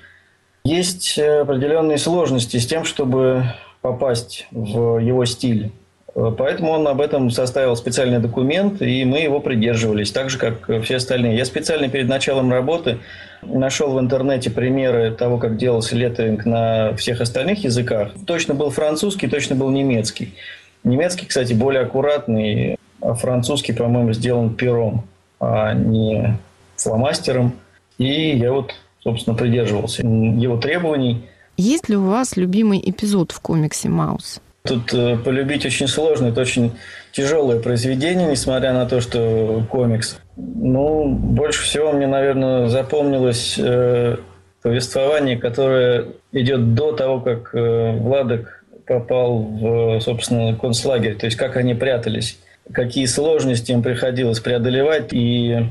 есть 0.64 1.19
определенные 1.19 1.98
сложности 1.98 2.58
с 2.58 2.66
тем, 2.66 2.84
чтобы 2.84 3.44
попасть 3.81 4.46
в 4.50 4.98
его 4.98 5.25
стиль. 5.25 5.72
Э, 6.14 6.32
поэтому 6.36 6.70
он 6.72 6.86
об 6.86 7.00
этом 7.00 7.31
составил 7.31 7.76
специальный 7.76 8.19
документ, 8.19 8.81
и 8.82 9.05
мы 9.05 9.20
его 9.20 9.41
придерживались, 9.41 10.10
так 10.10 10.31
же, 10.31 10.38
как 10.38 10.82
все 10.82 10.96
остальные. 10.96 11.36
Я 11.36 11.44
специально 11.44 11.88
перед 11.88 12.08
началом 12.08 12.50
работы 12.50 12.98
нашел 13.43 13.93
в 13.93 14.00
интернете 14.00 14.50
примеры 14.50 15.10
того, 15.10 15.38
как 15.38 15.56
делался 15.56 15.96
леттеринг 15.96 16.44
на 16.44 16.94
всех 16.96 17.20
остальных 17.20 17.64
языках. 17.64 18.12
Точно 18.26 18.55
был 18.55 18.70
французский, 18.70 19.29
точно 19.29 19.56
был 19.56 19.70
немецкий. 19.70 20.34
Немецкий, 20.82 21.26
кстати, 21.26 21.53
более 21.53 21.82
аккуратный, 21.82 22.79
а 23.00 23.14
французский, 23.14 23.72
по-моему, 23.72 24.12
сделан 24.12 24.55
пером 24.55 25.05
а 25.44 25.74
не 25.74 26.39
фломастером. 26.77 27.53
И 27.98 28.36
я 28.36 28.53
вот, 28.53 28.74
собственно, 29.03 29.36
придерживался 29.36 30.03
его 30.03 30.56
требований. 30.56 31.24
Есть 31.56 31.89
ли 31.89 31.96
у 31.96 32.06
вас 32.06 32.36
любимый 32.36 32.82
эпизод 32.84 33.32
в 33.32 33.41
комиксе 33.41 33.89
«Маус»? 33.89 34.41
Тут 34.67 34.94
э, 34.94 35.19
полюбить 35.19 35.67
очень 35.67 35.86
сложно, 35.86 36.29
это 36.29 36.41
очень 36.41 36.72
тяжелое 37.13 37.60
произведение, 37.60 38.29
несмотря 38.31 38.72
на 38.72 38.86
то, 38.86 39.01
что 39.01 39.63
комикс. 39.70 40.19
Ну, 40.36 41.08
больше 41.08 41.65
всего 41.65 41.93
мне, 41.93 42.06
наверное, 42.06 42.69
запомнилось 42.69 43.56
э, 43.58 44.17
повествование, 44.63 45.36
которое 45.36 46.06
идет 46.32 46.74
до 46.74 46.93
того, 46.93 47.20
как 47.20 47.55
э, 47.55 47.93
Владок 47.98 48.65
попал 48.86 49.43
в, 49.43 50.01
собственно, 50.01 50.56
концлагерь, 50.56 51.17
то 51.17 51.27
есть 51.27 51.36
как 51.36 51.56
они 51.56 51.74
прятались 51.74 52.39
какие 52.73 53.06
сложности 53.06 53.73
им 53.73 53.83
приходилось 53.83 54.41
преодолевать 54.41 55.13
и 55.13 55.67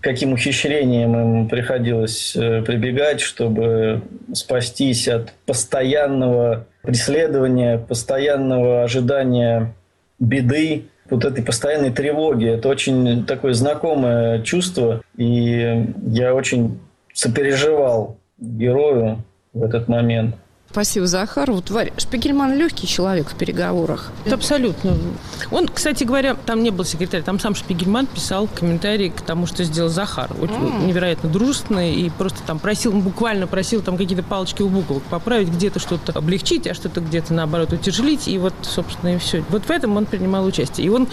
каким 0.00 0.32
ухищрениям 0.32 1.16
им 1.16 1.48
приходилось 1.48 2.34
э, 2.36 2.62
прибегать, 2.62 3.20
чтобы 3.20 4.02
спастись 4.32 5.08
от 5.08 5.32
постоянного 5.44 6.66
преследования, 6.82 7.78
постоянного 7.78 8.84
ожидания 8.84 9.74
беды, 10.18 10.84
вот 11.10 11.24
этой 11.24 11.42
постоянной 11.42 11.90
тревоги. 11.90 12.48
Это 12.48 12.68
очень 12.68 13.24
такое 13.26 13.54
знакомое 13.54 14.42
чувство, 14.42 15.02
и 15.16 15.86
я 16.06 16.34
очень 16.34 16.78
сопереживал 17.12 18.18
герою 18.38 19.24
в 19.52 19.62
этот 19.64 19.88
момент. 19.88 20.36
Спасибо, 20.70 21.06
Захар. 21.06 21.50
Вот 21.50 21.70
Варя, 21.70 21.92
Шпигельман 21.96 22.58
легкий 22.58 22.86
человек 22.86 23.30
в 23.30 23.34
переговорах. 23.34 24.12
Это 24.26 24.34
абсолютно. 24.34 24.96
Он, 25.50 25.66
кстати 25.66 26.04
говоря, 26.04 26.34
там 26.34 26.62
не 26.62 26.68
был 26.68 26.84
секретарь, 26.84 27.22
там 27.22 27.40
сам 27.40 27.54
Шпигельман 27.54 28.06
писал 28.06 28.46
комментарии 28.48 29.08
к 29.08 29.22
тому, 29.22 29.46
что 29.46 29.64
сделал 29.64 29.88
Захар. 29.88 30.30
Очень 30.38 30.54
mm. 30.54 30.86
невероятно 30.86 31.30
дружественный 31.30 31.94
и 31.94 32.10
просто 32.10 32.42
там 32.46 32.58
просил, 32.58 32.92
буквально 32.92 33.46
просил 33.46 33.80
там 33.80 33.96
какие-то 33.96 34.22
палочки 34.22 34.60
у 34.60 34.68
буквок 34.68 35.02
поправить, 35.04 35.48
где-то 35.48 35.78
что-то 35.78 36.12
облегчить, 36.12 36.66
а 36.66 36.74
что-то 36.74 37.00
где-то 37.00 37.32
наоборот 37.32 37.72
утяжелить. 37.72 38.28
И 38.28 38.36
вот, 38.36 38.52
собственно, 38.60 39.14
и 39.14 39.18
все. 39.18 39.42
Вот 39.48 39.64
в 39.64 39.70
этом 39.70 39.96
он 39.96 40.04
принимал 40.04 40.44
участие. 40.44 40.86
И 40.86 40.90
он, 40.90 41.08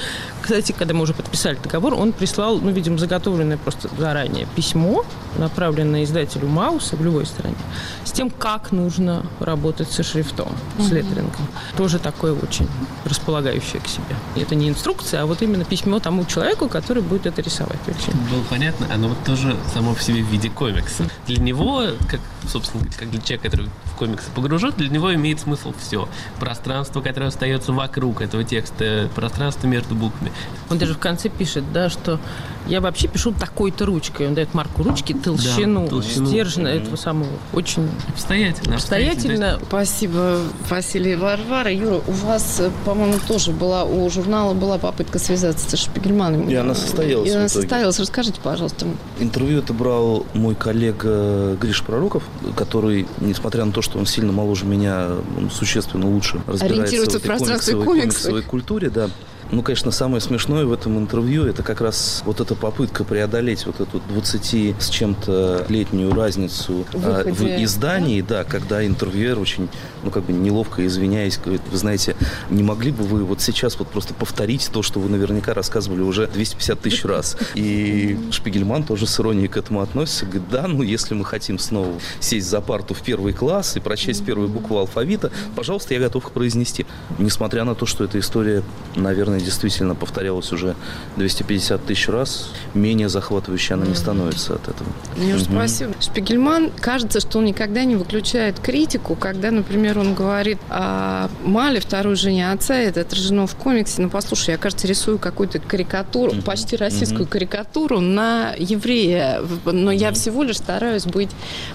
кстати, 0.46 0.74
когда 0.78 0.94
мы 0.94 1.02
уже 1.02 1.16
подписали 1.16 1.58
договор, 1.62 1.96
он 1.96 2.14
прислал, 2.14 2.60
ну, 2.60 2.70
видимо, 2.70 3.00
заготовленное 3.00 3.58
просто 3.58 3.90
заранее 3.98 4.46
письмо, 4.56 5.04
направленное 5.40 6.04
издателю 6.04 6.48
Мауса 6.48 6.96
в 6.96 7.04
любой 7.04 7.26
стране, 7.26 7.56
с 8.04 8.12
тем, 8.12 8.30
как 8.30 8.72
нужно 8.72 9.26
работать 9.40 9.92
со 9.92 10.04
шрифтом, 10.04 10.50
с 10.78 10.92
леттерингом. 10.92 11.48
Тоже 11.76 11.98
такое 11.98 12.34
очень 12.34 12.70
располагающее 13.06 13.82
к 13.82 13.88
себе. 13.88 14.16
Это 14.36 14.54
не 14.54 14.70
инструкция, 14.70 15.24
а 15.24 15.26
вот 15.26 15.42
именно 15.42 15.66
письмо 15.66 16.00
тому 16.00 16.24
человеку, 16.26 16.70
который 16.70 17.02
будет 17.02 17.26
это 17.26 17.42
рисовать. 17.42 17.80
Очень. 17.88 18.14
Было 18.30 18.44
понятно, 18.48 18.86
оно 18.94 19.08
вот 19.08 19.24
тоже 19.24 19.58
само 19.74 19.96
в 19.96 20.04
себе 20.04 20.22
в 20.22 20.28
виде 20.28 20.52
комикса. 20.52 21.10
Для 21.26 21.42
него, 21.42 21.86
как, 22.08 22.20
собственно, 22.48 22.86
как 23.00 23.10
для 23.10 23.20
человека, 23.20 23.50
который 23.50 23.70
в 23.86 23.96
комиксы 23.98 24.30
погружен, 24.36 24.74
для 24.78 24.90
него 24.90 25.12
имеет 25.16 25.40
смысл 25.40 25.74
все. 25.80 26.08
Пространство, 26.40 27.02
которое 27.02 27.28
остается 27.28 27.74
вокруг 27.74 28.22
этого 28.22 28.44
текста, 28.44 29.10
пространство 29.16 29.66
между 29.66 29.96
буквами. 29.96 30.32
Он 30.70 30.78
даже 30.78 30.94
в 30.94 31.00
конце 31.00 31.30
пишет, 31.30 31.64
да, 31.72 31.90
что 31.90 32.20
я 32.68 32.82
вообще 32.82 33.08
пишу 33.08 33.32
такой-то 33.32 33.86
ручкой. 33.86 34.28
Он 34.28 34.34
дает 34.34 34.54
марку 34.54 34.84
ручки, 34.84 35.14
толщину, 35.14 35.84
да, 35.84 35.90
толщину 35.90 36.28
стержня 36.28 36.66
mm-hmm. 36.72 36.82
этого 36.82 36.96
самого. 36.96 37.30
Очень 37.54 37.90
обстоятельно. 38.08 38.76
Обстоятельно. 38.76 39.60
Спасибо, 39.68 40.40
Василий 40.70 41.16
Варвара. 41.16 41.72
Юра, 41.72 42.02
у 42.08 42.12
вас, 42.12 42.62
по-моему, 42.86 43.20
тоже 43.28 43.52
была, 43.52 43.84
у 43.84 44.10
журнала 44.10 44.54
была 44.54 44.80
попытка 44.80 45.20
связаться 45.20 45.78
с 45.78 45.80
Шпигельманом. 45.80 46.50
И 46.50 46.56
она 46.56 46.74
состоялась. 46.74 47.30
И 47.30 47.34
она 47.34 47.48
состоялась. 47.48 48.00
Расскажите, 48.00 48.40
пожалуйста. 48.42 48.88
Интервью 49.20 49.60
это 49.60 49.74
брал 49.74 50.26
мой 50.34 50.56
коллега 50.56 51.56
Гриш 51.62 51.84
Пророков, 51.84 52.24
который, 52.56 53.08
несмотря 53.20 53.66
на 53.66 53.72
то, 53.72 53.84
что 53.84 54.00
он 54.00 54.08
сильно 54.08 54.32
моложе 54.32 54.66
меня, 54.66 55.10
он 55.38 55.52
существенно 55.52 56.10
лучше 56.10 56.42
разбирается 56.48 57.20
в, 57.20 57.22
в 57.22 57.26
пространстве 57.26 57.76
комиксовой 57.76 58.42
культуре, 58.42 58.90
да. 58.90 59.10
Ну, 59.56 59.62
конечно, 59.62 59.90
самое 59.92 60.20
смешное 60.20 60.66
в 60.66 60.74
этом 60.74 60.98
интервью 61.00 61.46
это 61.46 61.64
как 61.64 61.80
раз 61.80 62.24
вот 62.26 62.42
эта 62.42 62.56
попытка 62.56 63.06
преодолеть 63.06 63.66
вот 63.66 63.80
эту 63.80 64.02
20 64.10 64.76
с 64.78 64.90
чем-то 64.90 65.66
летнюю 65.70 66.14
разницу 66.14 66.86
Выходе, 66.92 67.32
в 67.32 67.64
издании, 67.64 68.20
да? 68.20 68.40
да, 68.40 68.44
когда 68.44 68.86
интервьюер 68.86 69.40
очень, 69.40 69.70
ну, 70.04 70.12
как 70.12 70.26
бы 70.26 70.34
неловко 70.34 70.86
извиняясь, 70.86 71.38
говорит, 71.38 71.62
вы 71.72 71.78
знаете, 71.78 72.18
не 72.50 72.64
могли 72.64 72.92
бы 72.92 73.06
вы 73.06 73.24
вот 73.24 73.40
сейчас 73.40 73.80
вот 73.80 73.88
просто 73.88 74.14
повторить 74.14 74.70
то, 74.74 74.82
что 74.82 75.00
вы 75.00 75.08
наверняка 75.08 75.54
рассказывали 75.54 76.02
уже 76.02 76.28
250 76.28 76.82
тысяч 76.82 77.06
раз. 77.06 77.38
И 77.54 78.20
Шпигельман 78.32 78.84
тоже 78.84 79.08
с 79.08 79.18
иронией 79.22 79.48
к 79.48 79.56
этому 79.56 79.80
относится, 79.80 80.26
говорит, 80.26 80.50
да, 80.50 80.68
ну, 80.68 80.84
если 80.84 81.14
мы 81.14 81.24
хотим 81.24 81.60
снова 81.60 81.94
сесть 82.20 82.50
за 82.50 82.60
парту 82.60 82.94
в 82.94 83.02
первый 83.02 83.32
класс 83.32 83.78
и 83.78 83.80
прочесть 83.80 84.26
первую 84.26 84.50
букву 84.50 84.80
алфавита, 84.80 85.32
пожалуйста, 85.56 85.94
я 85.94 86.02
готов 86.02 86.30
произнести. 86.34 86.86
Несмотря 87.20 87.64
на 87.64 87.74
то, 87.74 87.86
что 87.86 88.04
эта 88.04 88.20
история, 88.20 88.62
наверное, 88.98 89.45
действительно 89.46 89.96
повторялась 89.96 90.52
уже 90.52 90.76
250 91.16 91.86
тысяч 91.86 92.10
раз, 92.10 92.50
менее 92.74 93.08
захватывающей 93.08 93.76
она 93.76 93.86
не 93.86 93.96
становится 93.96 94.56
от 94.56 94.68
этого. 94.68 94.90
Мне 95.16 95.36
угу. 95.36 95.44
спасибо. 95.44 95.94
Шпигельман, 96.02 96.72
кажется, 96.72 97.20
что 97.20 97.40
он 97.40 97.46
никогда 97.46 97.86
не 97.86 97.96
выключает 97.96 98.60
критику, 98.60 99.16
когда, 99.16 99.52
например, 99.52 100.00
он 100.00 100.14
говорит 100.14 100.58
о 100.70 101.30
Мале, 101.44 101.80
второй 101.80 102.16
жене 102.16 102.52
отца, 102.52 102.76
это 102.76 103.02
отражено 103.02 103.48
в 103.48 103.56
комиксе. 103.56 104.02
Ну, 104.02 104.10
послушай, 104.10 104.52
я, 104.52 104.58
кажется, 104.58 104.88
рисую 104.88 105.20
какую-то 105.20 105.60
карикатуру, 105.60 106.34
угу. 106.34 106.42
почти 106.42 106.76
российскую 106.76 107.24
угу. 107.24 107.30
карикатуру 107.30 108.00
на 108.00 108.54
еврея, 108.58 109.42
но 109.66 109.92
я 109.92 110.12
всего 110.12 110.44
лишь 110.44 110.58
стараюсь 110.58 111.06
быть 111.06 111.30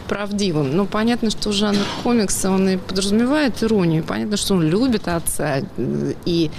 правдивым. 0.09 0.77
Но 0.77 0.87
понятно, 0.87 1.31
что 1.31 1.53
жанр 1.53 1.79
комикса, 2.03 2.51
он 2.51 2.69
и 2.69 2.77
подразумевает 2.77 3.63
иронию. 3.63 4.03
Понятно, 4.03 4.37
что 4.37 4.55
он 4.55 4.63
любит 4.63 5.09
отца 5.09 5.63
и 6.25 6.51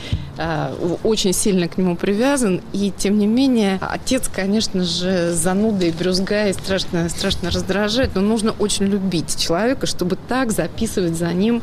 а, 0.93 1.07
очень 1.07 1.33
сильно 1.33 1.67
к 1.67 1.77
нему 1.77 1.95
привязан, 1.95 2.62
и 2.74 2.91
тем 2.95 3.17
не 3.17 3.27
менее 3.27 3.79
отец, 3.81 4.29
конечно 4.33 4.83
же, 4.83 5.33
зануда 5.33 5.86
и 5.86 5.91
брюзга, 5.91 6.48
и 6.48 6.53
страшно, 6.53 7.10
страшно 7.10 7.51
раздражает, 7.51 8.12
но 8.15 8.21
нужно 8.21 8.51
очень 8.60 8.86
любить 8.86 9.38
человека, 9.38 9.86
чтобы 9.86 10.17
так 10.27 10.51
записывать 10.51 11.15
за 11.15 11.31
ним 11.33 11.62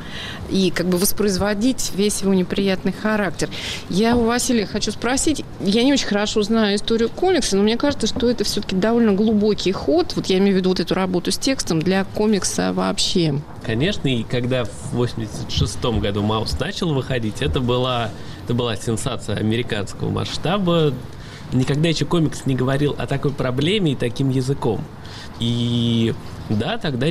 и 0.50 0.70
как 0.70 0.86
бы 0.86 0.98
воспроизводить 0.98 1.92
весь 1.94 2.22
его 2.22 2.34
неприятный 2.34 2.92
характер. 2.92 3.48
Я 3.88 4.16
у 4.16 4.24
Василия 4.24 4.66
хочу 4.66 4.92
спросить, 4.92 5.44
я 5.60 5.82
не 5.82 5.92
очень 5.92 6.06
хорошо 6.06 6.42
знаю 6.42 6.76
историю 6.76 7.08
комикса, 7.08 7.56
но 7.56 7.62
мне 7.62 7.76
кажется, 7.76 8.06
что 8.06 8.28
это 8.28 8.44
все-таки 8.44 8.76
довольно 8.76 9.12
глубокий 9.12 9.72
ход, 9.72 10.12
вот 10.16 10.26
я 10.26 10.38
имею 10.38 10.54
в 10.54 10.56
виду 10.58 10.70
вот 10.70 10.80
эту 10.80 10.94
работу 10.94 11.30
с 11.30 11.38
текстом 11.38 11.80
для 11.80 12.04
комикса 12.04 12.72
вообще. 12.72 13.40
Конечно, 13.64 14.08
и 14.08 14.22
когда 14.22 14.64
в 14.64 14.94
86 14.94 15.84
году 16.00 16.22
Маус 16.22 16.58
начал 16.58 16.94
выходить, 16.94 17.42
это 17.42 17.60
была 17.60 18.10
это 18.48 18.54
была 18.54 18.76
сенсация 18.76 19.36
американского 19.36 20.08
масштаба. 20.08 20.94
Никогда 21.52 21.90
еще 21.90 22.06
комикс 22.06 22.46
не 22.46 22.54
говорил 22.54 22.96
о 22.96 23.06
такой 23.06 23.30
проблеме 23.30 23.92
и 23.92 23.94
таким 23.94 24.30
языком. 24.30 24.80
И 25.40 26.14
да, 26.48 26.78
тогда 26.78 27.06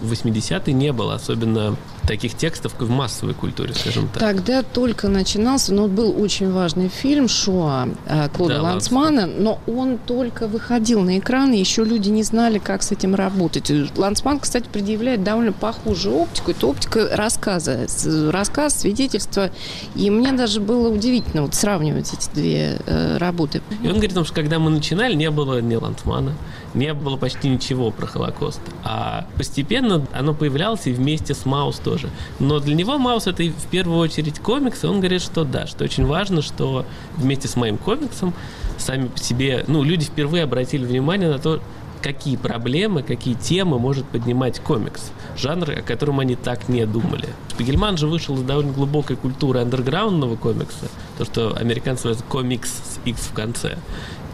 в 0.00 0.12
80-е 0.12 0.74
не 0.74 0.92
было, 0.92 1.14
особенно 1.14 1.76
таких 2.06 2.34
текстов 2.34 2.74
в 2.78 2.90
массовой 2.90 3.32
культуре, 3.34 3.72
скажем 3.74 4.08
так. 4.08 4.18
Тогда 4.18 4.62
только 4.62 5.08
начинался, 5.08 5.72
но 5.72 5.86
был 5.86 6.20
очень 6.20 6.50
важный 6.50 6.88
фильм 6.88 7.28
«Шоа» 7.28 7.88
э, 8.06 8.28
Клода 8.30 8.54
да, 8.56 8.62
Лансмана, 8.62 9.26
но 9.26 9.60
он 9.66 9.98
только 9.98 10.48
выходил 10.48 11.02
на 11.02 11.18
экран, 11.18 11.52
и 11.52 11.58
еще 11.58 11.84
люди 11.84 12.10
не 12.10 12.24
знали, 12.24 12.58
как 12.58 12.82
с 12.82 12.90
этим 12.90 13.14
работать. 13.14 13.70
Лансман, 13.96 14.40
кстати, 14.40 14.66
предъявляет 14.70 15.22
довольно 15.22 15.52
похожую 15.52 16.16
оптику. 16.16 16.50
Это 16.50 16.66
оптика 16.66 17.08
рассказа. 17.16 17.86
Рассказ, 18.30 18.80
свидетельство. 18.80 19.50
И 19.94 20.10
мне 20.10 20.32
даже 20.32 20.60
было 20.60 20.88
удивительно 20.92 21.42
вот 21.42 21.54
сравнивать 21.54 22.12
эти 22.12 22.28
две 22.34 22.78
э, 22.84 23.16
работы. 23.18 23.62
И 23.82 23.86
он 23.86 23.94
говорит, 23.94 24.12
что 24.12 24.34
когда 24.34 24.58
мы 24.58 24.70
начинали, 24.70 25.14
не 25.14 25.30
было 25.30 25.60
ни 25.60 25.76
Лансмана, 25.76 26.32
не 26.74 26.92
было 26.94 27.16
почти 27.16 27.48
ничего 27.48 27.71
про 27.74 28.06
Холокост. 28.06 28.60
А 28.84 29.26
постепенно 29.36 30.06
оно 30.12 30.34
появлялось 30.34 30.86
и 30.86 30.92
вместе 30.92 31.34
с 31.34 31.44
Маус 31.46 31.78
тоже. 31.78 32.10
Но 32.38 32.60
для 32.60 32.74
него 32.74 32.98
Маус 32.98 33.26
это 33.26 33.42
в 33.42 33.66
первую 33.70 33.98
очередь 33.98 34.38
комикс, 34.38 34.84
и 34.84 34.86
он 34.86 34.98
говорит, 34.98 35.22
что 35.22 35.44
да, 35.44 35.66
что 35.66 35.84
очень 35.84 36.06
важно, 36.06 36.42
что 36.42 36.84
вместе 37.16 37.48
с 37.48 37.56
моим 37.56 37.78
комиксом 37.78 38.34
сами 38.78 39.08
по 39.08 39.18
себе, 39.18 39.64
ну, 39.68 39.82
люди 39.82 40.04
впервые 40.04 40.44
обратили 40.44 40.84
внимание 40.84 41.30
на 41.30 41.38
то, 41.38 41.60
какие 42.02 42.36
проблемы, 42.36 43.02
какие 43.02 43.34
темы 43.34 43.78
может 43.78 44.04
поднимать 44.06 44.60
комикс. 44.60 45.12
Жанр, 45.36 45.70
о 45.70 45.82
котором 45.82 46.20
они 46.20 46.34
так 46.34 46.68
не 46.68 46.84
думали. 46.84 47.28
Шпигельман 47.52 47.96
же 47.96 48.06
вышел 48.06 48.34
из 48.34 48.42
довольно 48.42 48.72
глубокой 48.72 49.16
культуры 49.16 49.60
андерграундного 49.60 50.36
комикса, 50.36 50.88
то, 51.16 51.24
что 51.24 51.56
американцы 51.56 52.08
называют 52.08 52.30
комикс 52.30 52.70
с 52.70 53.06
X 53.06 53.28
в 53.28 53.32
конце. 53.32 53.78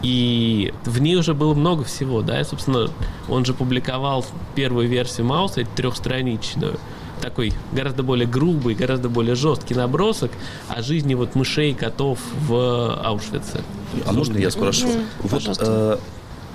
И 0.01 0.73
в 0.85 0.99
ней 0.99 1.15
уже 1.15 1.33
было 1.33 1.53
много 1.53 1.83
всего, 1.83 2.21
да, 2.21 2.39
и, 2.39 2.43
собственно, 2.43 2.89
он 3.27 3.45
же 3.45 3.53
публиковал 3.53 4.25
первую 4.55 4.87
версию 4.87 5.27
Мауса, 5.27 5.65
трехстраничную, 5.75 6.79
такой 7.21 7.53
гораздо 7.73 8.01
более 8.03 8.27
грубый, 8.27 8.75
гораздо 8.75 9.09
более 9.09 9.35
жесткий 9.35 9.75
набросок 9.75 10.31
о 10.69 10.81
жизни 10.81 11.15
вот 11.15 11.35
мышей 11.35 11.71
и 11.71 11.73
котов 11.73 12.19
в 12.47 12.95
Аушвице. 13.03 13.61
А 14.05 14.13
можно 14.13 14.37
я 14.37 14.51
спрошу? 14.51 14.87
Mm, 14.87 15.05
вот 15.23 15.57
э, 15.59 15.97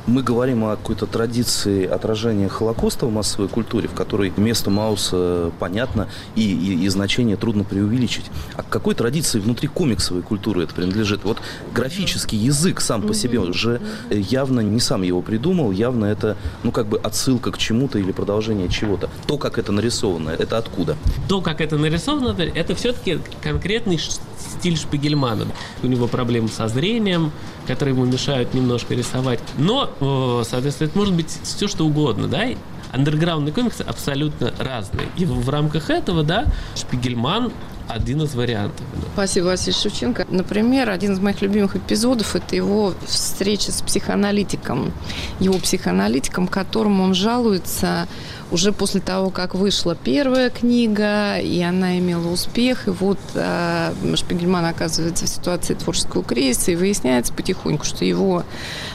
мы 0.07 0.23
говорим 0.23 0.65
о 0.65 0.77
какой-то 0.77 1.07
традиции 1.07 1.87
отражения 1.87 2.49
Холокоста 2.49 3.07
в 3.07 3.13
массовой 3.13 3.49
культуре, 3.49 3.89
в 3.89 3.95
которой 3.95 4.33
место 4.37 4.71
Мауса 4.71 5.51
понятно 5.59 6.09
и, 6.35 6.43
и, 6.43 6.85
и 6.85 6.89
значение 6.89 7.37
трудно 7.37 7.65
преувеличить. 7.65 8.27
А 8.57 8.63
к 8.63 8.69
какой 8.69 8.95
традиции 8.95 9.39
внутри 9.39 9.69
комиксовой 9.69 10.23
культуры 10.23 10.65
это 10.65 10.75
принадлежит? 10.75 11.25
Вот 11.25 11.39
графический 11.73 12.39
язык 12.39 12.81
сам 12.81 13.03
по 13.03 13.15
себе 13.15 13.39
уже 13.41 13.81
явно 14.11 14.61
не 14.61 14.81
сам 14.81 15.03
его 15.03 15.23
придумал, 15.23 15.71
явно 15.71 16.07
это, 16.07 16.37
ну, 16.63 16.71
как 16.71 16.87
бы 16.87 16.99
отсылка 16.99 17.51
к 17.51 17.59
чему-то 17.59 17.99
или 17.99 18.13
продолжение 18.13 18.69
чего-то. 18.69 19.09
То, 19.27 19.39
как 19.39 19.59
это 19.59 19.73
нарисовано, 19.73 20.31
это 20.31 20.59
откуда? 20.59 20.97
То, 21.29 21.41
как 21.41 21.61
это 21.61 21.79
нарисовано, 21.79 22.37
это 22.39 22.75
все-таки 22.75 23.19
конкретный 23.43 23.99
стиль 23.99 24.77
Шпигельмана. 24.77 25.47
У 25.83 25.87
него 25.87 26.07
проблемы 26.07 26.49
со 26.49 26.69
зрением, 26.69 27.33
которые 27.67 27.95
ему 27.95 28.05
мешают 28.05 28.55
немножко 28.55 28.95
рисовать. 28.95 29.41
Но, 29.59 29.91
э, 30.01 30.43
соответственно, 30.49 30.89
это 30.89 30.99
может 30.99 31.15
быть 31.15 31.39
все 31.43 31.69
что 31.69 31.87
угодно, 31.87 32.29
да? 32.29 32.45
Андерграундные 32.93 33.53
комиксы 33.53 33.83
абсолютно 33.83 34.53
разные. 34.59 35.09
И 35.17 35.25
в 35.25 35.49
рамках 35.49 35.91
этого, 35.91 36.23
да, 36.23 36.45
Шпигельман 36.77 37.53
один 37.89 38.23
из 38.23 38.35
вариантов. 38.35 38.85
Спасибо, 39.13 39.47
Василий 39.47 39.77
Шевченко. 39.77 40.27
Например, 40.31 40.91
один 40.91 41.13
из 41.13 41.19
моих 41.19 41.43
любимых 41.43 41.77
эпизодов– 41.77 42.35
это 42.37 42.57
его 42.57 42.95
встреча 43.07 43.73
с 43.73 43.83
психоаналитиком. 43.83 44.93
Его 45.41 45.59
психоаналитиком, 45.59 46.49
которому 46.49 47.05
он 47.05 47.15
жалуется 47.15 48.09
уже 48.55 48.73
после 48.73 49.01
того, 49.01 49.31
как 49.31 49.57
вышла 49.57 49.97
первая 49.97 50.49
книга, 50.49 51.39
и 51.39 51.61
она 51.61 51.99
имела 51.99 52.29
успех, 52.29 52.87
и 52.87 52.91
вот 52.91 53.19
э, 53.35 53.93
Шпигельман 54.15 54.65
оказывается 54.65 55.27
в 55.27 55.29
ситуации 55.29 55.75
творческого 55.75 56.23
кризиса, 56.23 56.71
и 56.71 56.77
выясняется 56.77 57.33
потихоньку, 57.33 57.85
что 57.85 58.05
его 58.05 58.45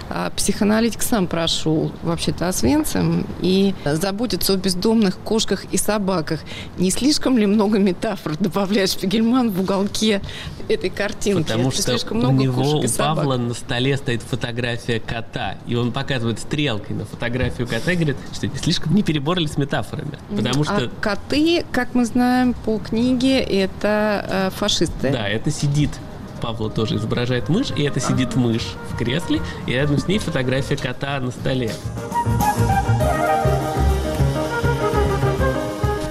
э, 0.10 0.30
психоаналитик 0.38 1.02
сам 1.02 1.28
прошел 1.28 1.92
вообще-то 2.04 2.48
Освенцем 2.48 3.28
и 3.42 3.76
заботится 3.84 4.54
о 4.54 4.56
бездомных 4.56 5.18
кошках 5.18 5.66
и 5.74 5.78
собаках. 5.78 6.40
Не 6.78 6.90
слишком 6.90 7.38
ли 7.38 7.46
много 7.46 7.80
метафор 7.80 8.38
добавляет 8.38 8.90
Шпигельман 8.92 9.52
в 9.52 9.60
уголке 9.60 10.22
этой 10.74 10.90
картинки? 10.90 11.44
Потому 11.44 11.72
что 11.72 11.82
слишком 11.82 12.18
много 12.18 12.32
у 12.32 12.36
него 12.36 12.80
у 12.80 12.88
Павла 12.98 13.38
на 13.38 13.54
столе 13.54 13.98
стоит 13.98 14.22
фотография 14.22 15.00
кота, 15.00 15.58
и 15.68 15.76
он 15.76 15.92
показывает 15.92 16.40
стрелкой 16.40 16.96
на 16.96 17.06
фотографию 17.06 17.68
кота 17.68 17.92
и 17.92 17.96
говорит, 17.96 18.18
что 18.34 18.48
слишком 18.58 18.96
не 18.96 19.04
переборли 19.04 19.48
с 19.48 19.58
метафорами. 19.58 20.18
Потому 20.36 20.64
что... 20.64 20.76
А 20.76 20.90
коты, 21.02 21.66
как 21.72 21.96
мы 21.96 22.06
знаем 22.06 22.54
по 22.54 22.78
книге, 22.78 23.40
это 23.40 24.26
э, 24.30 24.50
фашисты. 24.56 25.12
Да, 25.12 25.28
это 25.28 25.52
сидит 25.52 25.92
Павла 26.40 26.70
тоже 26.70 26.96
изображает 26.96 27.50
мышь, 27.50 27.72
и 27.76 27.84
это 27.84 28.00
сидит 28.00 28.36
мышь 28.38 28.76
в 28.90 28.98
кресле, 28.98 29.42
и 29.68 29.74
рядом 29.74 29.98
с 29.98 30.08
ней 30.08 30.20
фотография 30.20 30.78
кота 30.78 31.20
на 31.20 31.32
столе. 31.32 31.72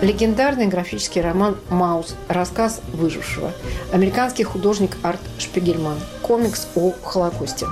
Легендарный 0.09 0.69
графический 0.69 1.21
роман 1.21 1.59
«Маус. 1.69 2.17
Рассказ 2.29 2.81
выжившего». 2.95 3.53
Американский 3.93 4.43
художник 4.43 4.97
Арт 5.03 5.21
Шпигельман. 5.39 5.99
Комикс 6.23 6.67
о 6.77 6.93
Холокосте. 7.05 7.67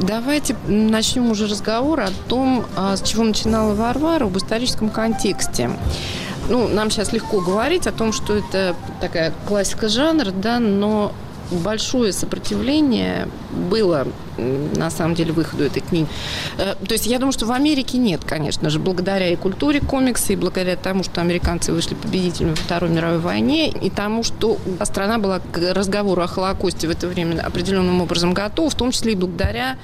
Давайте 0.00 0.56
начнем 0.66 1.30
уже 1.30 1.46
разговор 1.46 2.00
о 2.00 2.08
том, 2.28 2.64
а, 2.76 2.96
с 2.96 3.02
чего 3.02 3.24
начинала 3.24 3.74
Варвара, 3.74 4.24
об 4.24 4.38
историческом 4.38 4.88
контексте. 4.88 5.70
Ну, 6.48 6.66
нам 6.66 6.90
сейчас 6.90 7.12
легко 7.12 7.42
говорить 7.42 7.86
о 7.86 7.92
том, 7.92 8.14
что 8.14 8.38
это 8.38 8.74
такая 9.02 9.34
классика 9.46 9.88
жанра, 9.88 10.30
да, 10.30 10.60
но 10.60 11.12
большое 11.52 12.12
сопротивление 12.12 13.28
было 13.70 14.06
на 14.38 14.90
самом 14.90 15.14
деле 15.14 15.32
выходу 15.32 15.64
этой 15.64 15.80
книги. 15.80 16.06
Э, 16.58 16.74
то 16.74 16.92
есть 16.92 17.06
я 17.06 17.18
думаю, 17.18 17.32
что 17.32 17.46
в 17.46 17.52
Америке 17.52 17.98
нет, 17.98 18.22
конечно 18.24 18.70
же, 18.70 18.78
благодаря 18.78 19.28
и 19.28 19.36
культуре 19.36 19.80
комикса, 19.80 20.32
и 20.32 20.36
благодаря 20.36 20.76
тому, 20.76 21.02
что 21.02 21.20
американцы 21.20 21.72
вышли 21.72 21.94
победителями 21.94 22.50
во 22.50 22.56
Второй 22.56 22.90
мировой 22.90 23.18
войне, 23.18 23.68
и 23.68 23.90
тому, 23.90 24.22
что 24.22 24.58
страна 24.84 25.18
была 25.18 25.40
к 25.40 25.74
разговору 25.74 26.22
о 26.22 26.26
Холокосте 26.26 26.88
в 26.88 26.90
это 26.90 27.08
время 27.08 27.40
определенным 27.42 28.00
образом 28.00 28.32
готова, 28.32 28.70
в 28.70 28.74
том 28.74 28.90
числе 28.90 29.12
и 29.12 29.16
благодаря 29.16 29.76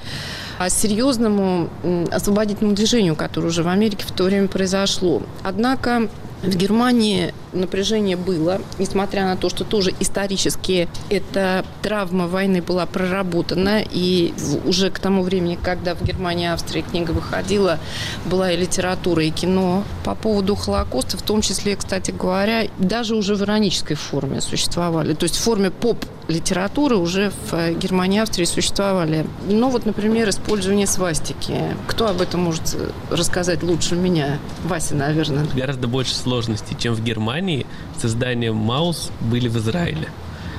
а, 0.57 0.69
серьезному 0.69 1.69
освободительному 2.11 2.75
движению, 2.75 3.15
которое 3.15 3.47
уже 3.47 3.63
в 3.63 3.67
Америке 3.67 4.05
в 4.05 4.11
то 4.11 4.23
время 4.23 4.47
произошло. 4.47 5.21
Однако 5.43 6.09
в 6.41 6.55
Германии 6.55 7.33
напряжение 7.53 8.15
было, 8.15 8.61
несмотря 8.77 9.25
на 9.25 9.37
то, 9.37 9.49
что 9.49 9.63
тоже 9.63 9.93
исторически 9.99 10.87
эта 11.09 11.65
травма 11.81 12.27
войны 12.27 12.61
была 12.61 12.85
проработана, 12.85 13.81
и 13.81 14.33
уже 14.65 14.91
к 14.91 14.99
тому 14.99 15.23
времени, 15.23 15.57
когда 15.61 15.95
в 15.95 16.03
Германии 16.03 16.45
и 16.45 16.49
Австрии 16.49 16.81
книга 16.81 17.11
выходила, 17.11 17.79
была 18.25 18.51
и 18.51 18.57
литература, 18.57 19.23
и 19.23 19.31
кино 19.31 19.83
по 20.03 20.15
поводу 20.15 20.55
Холокоста, 20.55 21.17
в 21.17 21.21
том 21.21 21.41
числе, 21.41 21.75
кстати 21.75 22.11
говоря, 22.11 22.67
даже 22.77 23.15
уже 23.15 23.35
в 23.35 23.41
иронической 23.41 23.95
форме 23.95 24.41
существовали, 24.41 25.13
то 25.13 25.23
есть 25.23 25.35
в 25.35 25.41
форме 25.41 25.71
поп-литературы 25.71 26.97
уже 26.97 27.31
в 27.49 27.73
Германии 27.73 28.17
и 28.17 28.21
Австрии 28.21 28.45
существовали. 28.45 29.25
Ну 29.47 29.69
вот, 29.69 29.85
например, 29.85 30.29
использование 30.29 30.87
свастики. 30.87 31.55
Кто 31.87 32.07
об 32.07 32.21
этом 32.21 32.41
может 32.41 32.77
рассказать 33.09 33.63
лучше 33.63 33.95
меня? 33.95 34.37
Вася, 34.65 34.95
наверное. 34.95 35.45
Гораздо 35.55 35.87
больше 35.87 36.13
сложностей, 36.13 36.75
чем 36.77 36.93
в 36.93 37.03
Германии 37.03 37.38
Германии 37.39 37.65
с 37.97 38.05
изданием 38.05 38.55
«Маус» 38.55 39.11
были 39.21 39.47
в 39.47 39.57
Израиле. 39.57 40.09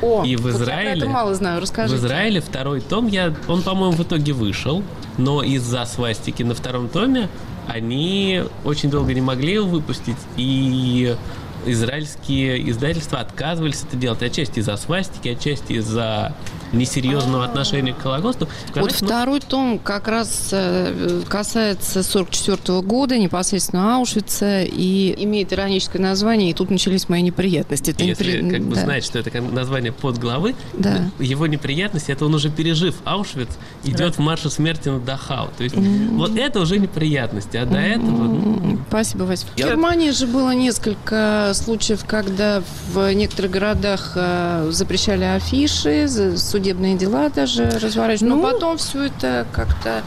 О, 0.03 0.25
и 0.25 0.35
в 0.37 0.49
Израиле, 0.49 0.95
вот 0.95 1.05
я 1.05 1.11
мало 1.11 1.35
знаю, 1.35 1.61
расскажите. 1.61 1.97
В 1.97 2.01
Израиле 2.01 2.41
второй 2.41 2.81
том, 2.81 3.07
я, 3.07 3.35
он, 3.49 3.63
по-моему, 3.63 3.93
в 3.97 4.01
итоге 4.01 4.33
вышел, 4.33 4.83
но 5.19 5.43
из-за 5.43 5.85
свастики 5.85 6.43
на 6.43 6.55
втором 6.55 6.89
томе 6.89 7.29
они 7.69 8.43
очень 8.65 8.91
долго 8.91 9.13
не 9.13 9.21
могли 9.21 9.55
его 9.55 9.69
выпустить, 9.69 10.17
и 10.39 11.15
израильские 11.67 12.71
издательства 12.71 13.21
отказывались 13.21 13.83
это 13.87 13.97
делать, 13.97 14.23
отчасти 14.23 14.61
из-за 14.61 14.77
свастики, 14.77 15.29
отчасти 15.29 15.75
из-за 15.75 16.35
несерьезного 16.73 17.45
отношения 17.45 17.93
к 17.93 18.01
Холокосту. 18.01 18.49
Вот 18.75 18.93
второй 18.93 19.41
том 19.41 19.79
как 19.79 20.09
раз 20.09 20.51
э, 20.53 21.23
касается 21.29 22.03
44 22.03 22.81
года, 22.83 23.19
непосредственно 23.19 23.97
Аушвица, 23.97 24.63
и 24.63 25.15
имеет 25.25 25.53
ироническое 25.53 26.01
название, 26.01 26.51
и 26.51 26.55
тут 26.55 26.71
начались 26.71 27.09
мои 27.09 27.23
неприятности. 27.23 27.91
Это 27.91 28.05
Если 28.05 28.41
непри... 28.41 28.59
как 28.59 28.69
бы 28.69 28.75
да. 28.77 28.83
знать, 28.83 29.05
что 29.05 29.19
это 29.19 29.41
название 29.41 29.93
подглавы, 29.93 30.55
да. 30.75 31.11
его 31.19 31.47
неприятности, 31.47 32.13
это 32.13 32.27
он 32.27 32.35
уже 32.35 32.51
пережив 32.51 32.95
Аушвиц, 33.05 33.49
идет 33.85 33.99
да. 33.99 34.13
в 34.13 34.19
марше 34.19 34.51
смерти 34.51 34.89
на 34.89 35.01
Дахау. 35.01 35.49
То 35.57 35.65
есть 35.65 35.75
mm-hmm. 35.75 36.17
вот 36.17 36.37
это 36.37 36.61
уже 36.61 36.79
неприятности, 36.79 37.57
а 37.57 37.67
до 37.67 37.77
mm-hmm. 37.77 37.93
этого... 37.93 38.25
Ну... 38.25 38.79
Спасибо, 38.89 39.25
Вася. 39.25 39.47
В 39.47 39.57
Германии 39.57 40.11
же 40.11 40.27
было 40.27 40.55
несколько 40.55 41.50
случаев, 41.55 42.05
когда 42.07 42.63
в 42.93 43.13
некоторых 43.13 43.51
городах 43.51 44.13
э, 44.15 44.69
запрещали 44.71 45.25
афиши, 45.25 46.09
судебные 46.37 46.97
дела 46.97 47.29
даже 47.29 47.65
разворачивались. 47.65 48.21
Ну, 48.23 48.37
но 48.37 48.43
потом 48.43 48.79
все 48.79 49.05
это 49.05 49.47
как-то 49.53 50.03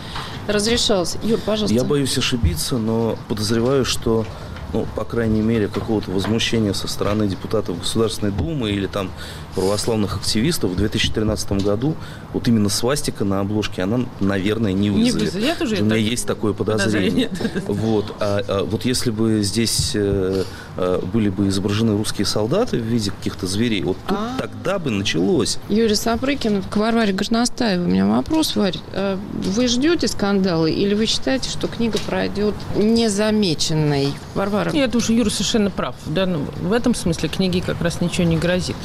разрешалось. 0.47 1.17
Юр, 1.23 1.39
пожалуйста. 1.39 1.75
Я 1.75 1.83
боюсь 1.83 2.17
ошибиться, 2.17 2.77
но 2.77 3.17
подозреваю, 3.27 3.85
что 3.85 4.25
ну, 4.73 4.87
по 4.95 5.05
крайней 5.05 5.41
мере, 5.41 5.67
какого-то 5.67 6.11
возмущения 6.11 6.73
со 6.73 6.87
стороны 6.87 7.27
депутатов 7.27 7.79
Государственной 7.79 8.31
Думы 8.31 8.71
или 8.71 8.87
там 8.87 9.11
православных 9.55 10.17
активистов 10.17 10.71
в 10.71 10.75
2013 10.75 11.63
году 11.63 11.95
вот 12.33 12.47
именно 12.47 12.69
свастика 12.69 13.23
на 13.23 13.39
обложке, 13.39 13.83
она, 13.83 14.05
наверное, 14.19 14.73
не 14.73 14.89
вызовет. 14.89 15.35
Не 15.35 15.39
вызовет 15.39 15.61
уже 15.61 15.75
У 15.81 15.85
меня 15.85 15.95
есть 15.95 16.25
такое 16.25 16.53
подозрение. 16.53 17.29
подозрение. 17.29 17.63
Вот, 17.67 18.15
а, 18.19 18.41
а 18.47 18.63
вот 18.63 18.85
если 18.85 19.11
бы 19.11 19.43
здесь 19.43 19.91
э, 19.93 20.43
э, 20.72 20.72
были 20.75 21.29
бы 21.29 21.47
изображены 21.49 21.97
русские 21.97 22.25
солдаты 22.25 22.77
в 22.77 22.83
виде 22.83 23.11
каких-то 23.11 23.45
зверей, 23.47 23.83
вот 23.83 23.97
тут 24.07 24.17
а? 24.17 24.37
тогда 24.39 24.79
бы 24.79 24.89
началось. 24.89 25.59
Юрий 25.69 25.95
Сапрыкин 25.95 26.63
к 26.63 26.77
Варваре 26.77 27.13
Горностаевой. 27.13 27.85
У 27.85 27.89
меня 27.89 28.07
вопрос, 28.07 28.55
Варь. 28.55 28.77
Э, 28.93 29.17
вы 29.35 29.67
ждете 29.67 30.07
скандалы 30.07 30.71
или 30.71 30.93
вы 30.93 31.05
считаете, 31.05 31.49
что 31.49 31.67
книга 31.67 31.99
пройдет 32.07 32.55
незамеченной? 32.75 34.13
Варвара 34.33 34.53
Варвара. 34.53 34.71
Нет, 34.71 34.95
уже 34.95 35.13
Юра 35.13 35.29
совершенно 35.29 35.69
прав. 35.69 35.95
Да, 36.05 36.25
ну, 36.25 36.45
в 36.61 36.71
этом 36.71 36.95
смысле 36.95 37.29
книге 37.29 37.61
как 37.61 37.81
раз 37.81 38.01
ничего 38.01 38.25
не 38.25 38.37
грозит. 38.37 38.75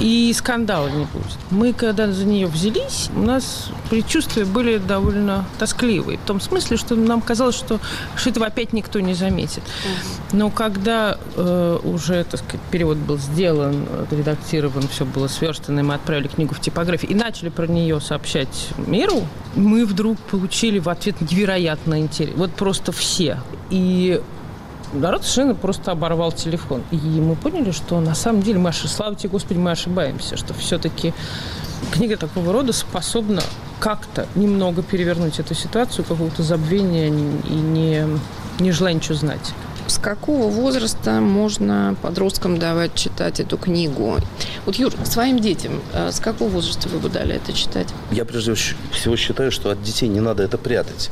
И 0.00 0.32
скандала 0.34 0.88
не 0.88 1.04
будет. 1.04 1.38
Мы, 1.50 1.72
когда 1.72 2.10
за 2.10 2.24
нее 2.24 2.46
взялись, 2.46 3.10
у 3.14 3.20
нас 3.20 3.68
предчувствия 3.90 4.44
были 4.44 4.78
довольно 4.78 5.44
тоскливые. 5.58 6.18
В 6.18 6.22
том 6.22 6.40
смысле, 6.40 6.76
что 6.78 6.96
нам 6.96 7.20
казалось, 7.20 7.54
что, 7.54 7.80
что 8.16 8.30
этого 8.30 8.46
опять 8.46 8.72
никто 8.72 9.00
не 9.00 9.14
заметит. 9.14 9.62
Но 10.32 10.50
когда 10.50 11.18
э, 11.36 11.78
уже, 11.84 12.24
так 12.24 12.40
сказать, 12.40 12.60
перевод 12.70 12.96
был 12.96 13.18
сделан, 13.18 13.86
редактирован, 14.10 14.88
все 14.88 15.04
было 15.04 15.28
сверстано, 15.28 15.80
и 15.80 15.82
мы 15.82 15.94
отправили 15.94 16.28
книгу 16.28 16.54
в 16.54 16.60
типографию 16.60 17.10
и 17.10 17.14
начали 17.14 17.50
про 17.50 17.66
нее 17.66 18.00
сообщать 18.00 18.68
миру, 18.78 19.26
мы 19.54 19.84
вдруг 19.84 20.18
получили 20.18 20.78
в 20.78 20.88
ответ 20.88 21.20
невероятно 21.20 22.00
интерес. 22.00 22.34
Вот 22.36 22.52
просто 22.52 22.92
все. 22.92 23.38
И 23.70 24.20
народ 24.92 25.22
совершенно 25.22 25.54
просто 25.54 25.92
оборвал 25.92 26.32
телефон. 26.32 26.82
И 26.90 26.96
мы 26.96 27.36
поняли, 27.36 27.70
что 27.70 28.00
на 28.00 28.14
самом 28.14 28.42
деле 28.42 28.58
мы, 28.58 28.72
слава 28.72 29.14
тебе, 29.14 29.30
Господи, 29.30 29.58
мы 29.58 29.70
ошибаемся, 29.70 30.36
что 30.36 30.54
все-таки 30.54 31.12
книга 31.92 32.16
такого 32.16 32.52
рода 32.52 32.72
способна 32.72 33.42
как-то 33.78 34.26
немного 34.34 34.82
перевернуть 34.82 35.38
эту 35.38 35.54
ситуацию, 35.54 36.04
какого-то 36.04 36.42
забвения 36.42 37.08
и 37.08 37.52
не, 37.52 38.06
не 38.58 38.72
желания 38.72 38.96
ничего 38.96 39.14
знать. 39.14 39.54
С 39.86 39.98
какого 39.98 40.48
возраста 40.48 41.20
можно 41.20 41.96
подросткам 42.00 42.58
давать 42.58 42.94
читать 42.94 43.40
эту 43.40 43.56
книгу? 43.56 44.18
Вот, 44.66 44.76
Юр, 44.76 44.92
своим 45.04 45.38
детям 45.38 45.80
э, 45.92 46.12
с 46.12 46.20
какого 46.20 46.48
возраста 46.48 46.88
вы 46.88 46.98
бы 46.98 47.08
дали 47.08 47.34
это 47.34 47.52
читать? 47.52 47.88
Я 48.10 48.24
прежде 48.24 48.54
всего 48.54 49.16
считаю, 49.16 49.50
что 49.50 49.70
от 49.70 49.82
детей 49.82 50.08
не 50.08 50.20
надо 50.20 50.42
это 50.42 50.58
прятать. 50.58 51.10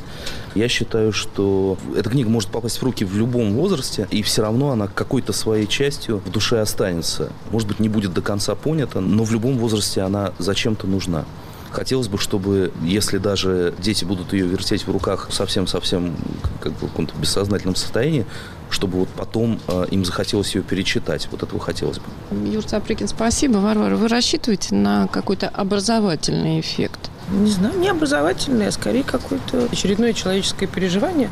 Я 0.55 0.69
считаю, 0.69 1.13
что 1.13 1.79
эта 1.97 2.11
книга 2.11 2.29
может 2.29 2.51
попасть 2.51 2.79
в 2.79 2.83
руки 2.83 3.05
в 3.05 3.17
любом 3.17 3.55
возрасте, 3.55 4.07
и 4.11 4.23
все 4.23 4.43
равно 4.43 4.71
она 4.71 4.87
какой-то 4.87 5.33
своей 5.33 5.67
частью 5.67 6.19
в 6.19 6.31
душе 6.31 6.61
останется. 6.61 7.33
Может 7.51 7.69
быть, 7.69 7.81
не 7.81 7.89
будет 7.89 8.13
до 8.13 8.21
конца 8.21 8.55
понята, 8.55 9.01
но 9.01 9.25
в 9.25 9.33
любом 9.33 9.59
возрасте 9.59 10.03
она 10.03 10.33
зачем-то 10.39 10.87
нужна. 10.87 11.25
Хотелось 11.71 12.09
бы, 12.09 12.19
чтобы, 12.19 12.73
если 12.83 13.19
даже 13.19 13.75
дети 13.79 14.05
будут 14.05 14.33
ее 14.33 14.47
вертеть 14.47 14.87
в 14.87 14.91
руках 14.91 15.29
совсем-совсем 15.31 16.17
как 16.61 16.73
в 16.73 16.81
каком-то 16.81 17.15
бессознательном 17.19 17.77
состоянии, 17.77 18.27
чтобы 18.71 18.99
вот 18.99 19.09
потом 19.09 19.61
э, 19.69 19.87
им 19.91 20.05
захотелось 20.05 20.55
ее 20.55 20.63
перечитать. 20.63 21.29
Вот 21.31 21.43
этого 21.43 21.61
хотелось 21.61 21.99
бы. 21.99 22.05
Юр 22.49 22.65
Цаприкин, 22.65 23.09
спасибо. 23.09 23.59
Варвара, 23.59 23.97
вы 23.97 24.09
рассчитываете 24.09 24.75
на 24.75 25.07
какой-то 25.09 25.49
образовательный 25.49 26.61
эффект? 26.61 27.11
Не 27.31 27.51
знаю, 27.51 27.79
не 27.79 27.89
образовательный, 27.89 28.69
а 28.69 28.73
скорее 28.73 29.03
какое-то 29.03 29.69
очередное 29.71 30.15
человеческое 30.15 30.67
переживание. 30.67 31.31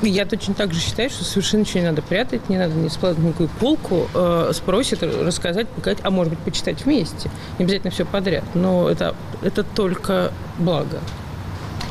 Я 0.00 0.24
точно 0.24 0.54
так 0.54 0.72
же 0.72 0.78
считаю, 0.78 1.10
что 1.10 1.24
совершенно 1.24 1.62
ничего 1.62 1.80
не 1.80 1.86
надо 1.86 2.00
прятать, 2.00 2.48
не 2.48 2.58
надо 2.58 2.74
не 2.74 2.88
складывать 2.88 3.26
никакую 3.26 3.48
полку. 3.48 4.08
Э, 4.14 4.52
спросит 4.54 5.02
рассказать, 5.02 5.68
показать, 5.68 5.98
а 6.02 6.10
может 6.10 6.34
быть, 6.34 6.38
почитать 6.40 6.84
вместе. 6.84 7.28
Не 7.58 7.64
обязательно 7.64 7.90
все 7.90 8.04
подряд. 8.04 8.44
Но 8.54 8.88
это, 8.88 9.16
это 9.42 9.64
только 9.64 10.32
благо. 10.58 11.00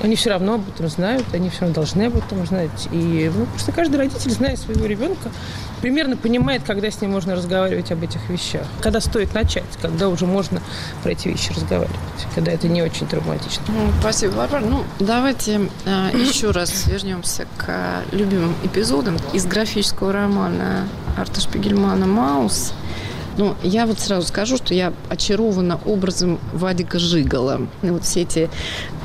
Они 0.03 0.15
все 0.15 0.29
равно 0.29 0.55
об 0.55 0.67
этом 0.67 0.87
знают, 0.87 1.25
они 1.33 1.49
все 1.49 1.61
равно 1.61 1.75
должны 1.75 2.03
об 2.03 2.17
этом 2.17 2.45
знать. 2.45 2.87
И 2.91 3.31
ну, 3.35 3.45
просто 3.45 3.71
каждый 3.71 3.97
родитель, 3.97 4.31
зная 4.31 4.55
своего 4.55 4.85
ребенка, 4.85 5.29
примерно 5.81 6.17
понимает, 6.17 6.63
когда 6.63 6.89
с 6.89 7.01
ним 7.01 7.11
можно 7.11 7.35
разговаривать 7.35 7.91
об 7.91 8.03
этих 8.03 8.29
вещах. 8.29 8.65
Когда 8.81 9.01
стоит 9.01 9.33
начать, 9.33 9.63
когда 9.81 10.09
уже 10.09 10.25
можно 10.25 10.61
про 11.03 11.11
эти 11.11 11.27
вещи 11.27 11.51
разговаривать, 11.53 11.95
когда 12.35 12.51
это 12.51 12.67
не 12.67 12.81
очень 12.81 13.07
травматично. 13.07 13.63
Ну, 13.67 13.91
спасибо, 13.99 14.31
Варвара. 14.33 14.63
Ну, 14.63 14.83
давайте 14.99 15.69
а, 15.85 16.11
еще 16.11 16.51
раз 16.51 16.87
вернемся 16.87 17.45
к 17.57 18.03
любимым 18.11 18.55
эпизодам 18.63 19.17
из 19.33 19.45
графического 19.45 20.13
романа 20.13 20.87
Арта 21.17 21.41
Шпигельмана 21.41 22.05
«Маус». 22.05 22.73
Ну, 23.37 23.55
я 23.63 23.85
вот 23.85 23.99
сразу 23.99 24.27
скажу, 24.27 24.57
что 24.57 24.73
я 24.73 24.93
очарована 25.09 25.79
образом 25.85 26.39
Вадика 26.53 26.99
Жигала. 26.99 27.61
И 27.81 27.89
вот 27.89 28.03
все 28.03 28.23
эти 28.23 28.49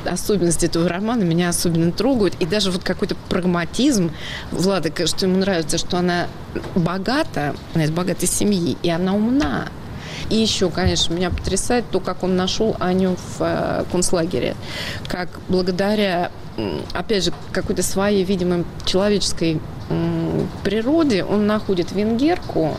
особенности 0.07 0.65
этого 0.65 0.87
романа 0.89 1.23
меня 1.23 1.49
особенно 1.49 1.91
трогают. 1.91 2.35
И 2.39 2.45
даже 2.45 2.71
вот 2.71 2.83
какой-то 2.83 3.15
прагматизм 3.29 4.11
Влада, 4.51 4.91
что 5.05 5.25
ему 5.25 5.37
нравится, 5.37 5.77
что 5.77 5.97
она 5.97 6.27
богата, 6.75 7.55
она 7.73 7.83
из 7.85 7.91
богатой 7.91 8.27
семьи, 8.27 8.77
и 8.81 8.89
она 8.89 9.13
умна. 9.13 9.67
И 10.29 10.35
еще, 10.35 10.69
конечно, 10.69 11.13
меня 11.13 11.29
потрясает 11.29 11.85
то, 11.91 11.99
как 11.99 12.23
он 12.23 12.35
нашел 12.35 12.75
Аню 12.79 13.15
в 13.15 13.41
э, 13.41 13.85
концлагере. 13.91 14.55
Как 15.07 15.29
благодаря, 15.47 16.31
опять 16.93 17.25
же, 17.25 17.33
какой-то 17.51 17.83
своей, 17.83 18.23
видимо, 18.23 18.65
человеческой 18.85 19.61
природе 20.63 21.23
он 21.23 21.47
находит 21.47 21.91
венгерку, 21.91 22.75